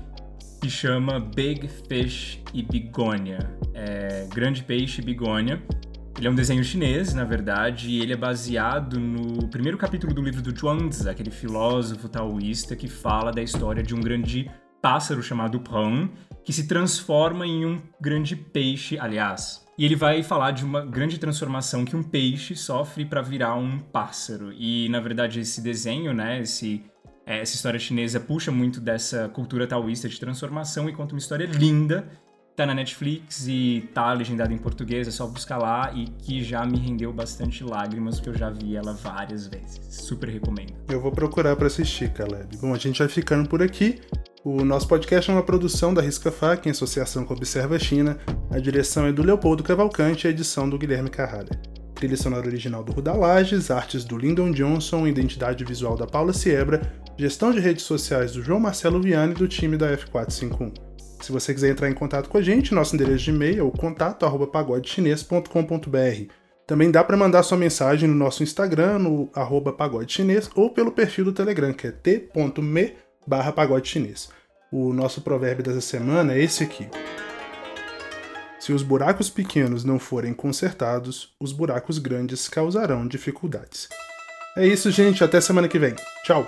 [0.62, 3.38] que chama Big Fish e Bigônia.
[3.74, 5.62] É, Grande Peixe e Bigônia.
[6.18, 10.20] Ele é um desenho chinês, na verdade, e ele é baseado no primeiro capítulo do
[10.20, 14.50] livro do Zhuangzi, aquele filósofo taoísta que fala da história de um grande
[14.82, 16.10] pássaro chamado Pan,
[16.44, 19.64] que se transforma em um grande peixe, aliás.
[19.78, 23.78] E ele vai falar de uma grande transformação que um peixe sofre para virar um
[23.78, 24.52] pássaro.
[24.52, 26.84] E, na verdade, esse desenho, né, esse
[27.24, 32.08] essa história chinesa puxa muito dessa cultura taoísta de transformação e conta uma história linda
[32.58, 36.66] tá na Netflix e tá legendada em português, é só buscar lá e que já
[36.66, 39.80] me rendeu bastante lágrimas, porque eu já vi ela várias vezes.
[39.88, 40.74] Super recomendo.
[40.88, 42.56] Eu vou procurar para assistir, Caleb.
[42.56, 44.00] Bom, a gente vai ficando por aqui.
[44.44, 48.18] O nosso podcast é uma produção da Risca Fac em associação com Observa China.
[48.50, 51.50] A direção é do Leopoldo Cavalcante e a edição do Guilherme Carralha.
[51.94, 56.80] Trilha sonora original do Ruda Lages, artes do Lyndon Johnson, identidade visual da Paula Siebra,
[57.16, 60.87] gestão de redes sociais do João Marcelo Viane do time da F451.
[61.20, 63.70] Se você quiser entrar em contato com a gente, nosso endereço de e-mail é o
[63.70, 66.32] contato@pagodechinês.com.br.
[66.66, 71.24] Também dá para mandar sua mensagem no nosso Instagram, no arroba pagodechinês, ou pelo perfil
[71.24, 72.94] do Telegram, que é t.me
[73.26, 74.28] barra pagodechinês.
[74.70, 76.86] O nosso provérbio dessa semana é esse aqui.
[78.60, 83.88] Se os buracos pequenos não forem consertados, os buracos grandes causarão dificuldades.
[84.54, 85.24] É isso, gente.
[85.24, 85.94] Até semana que vem.
[86.24, 86.46] Tchau!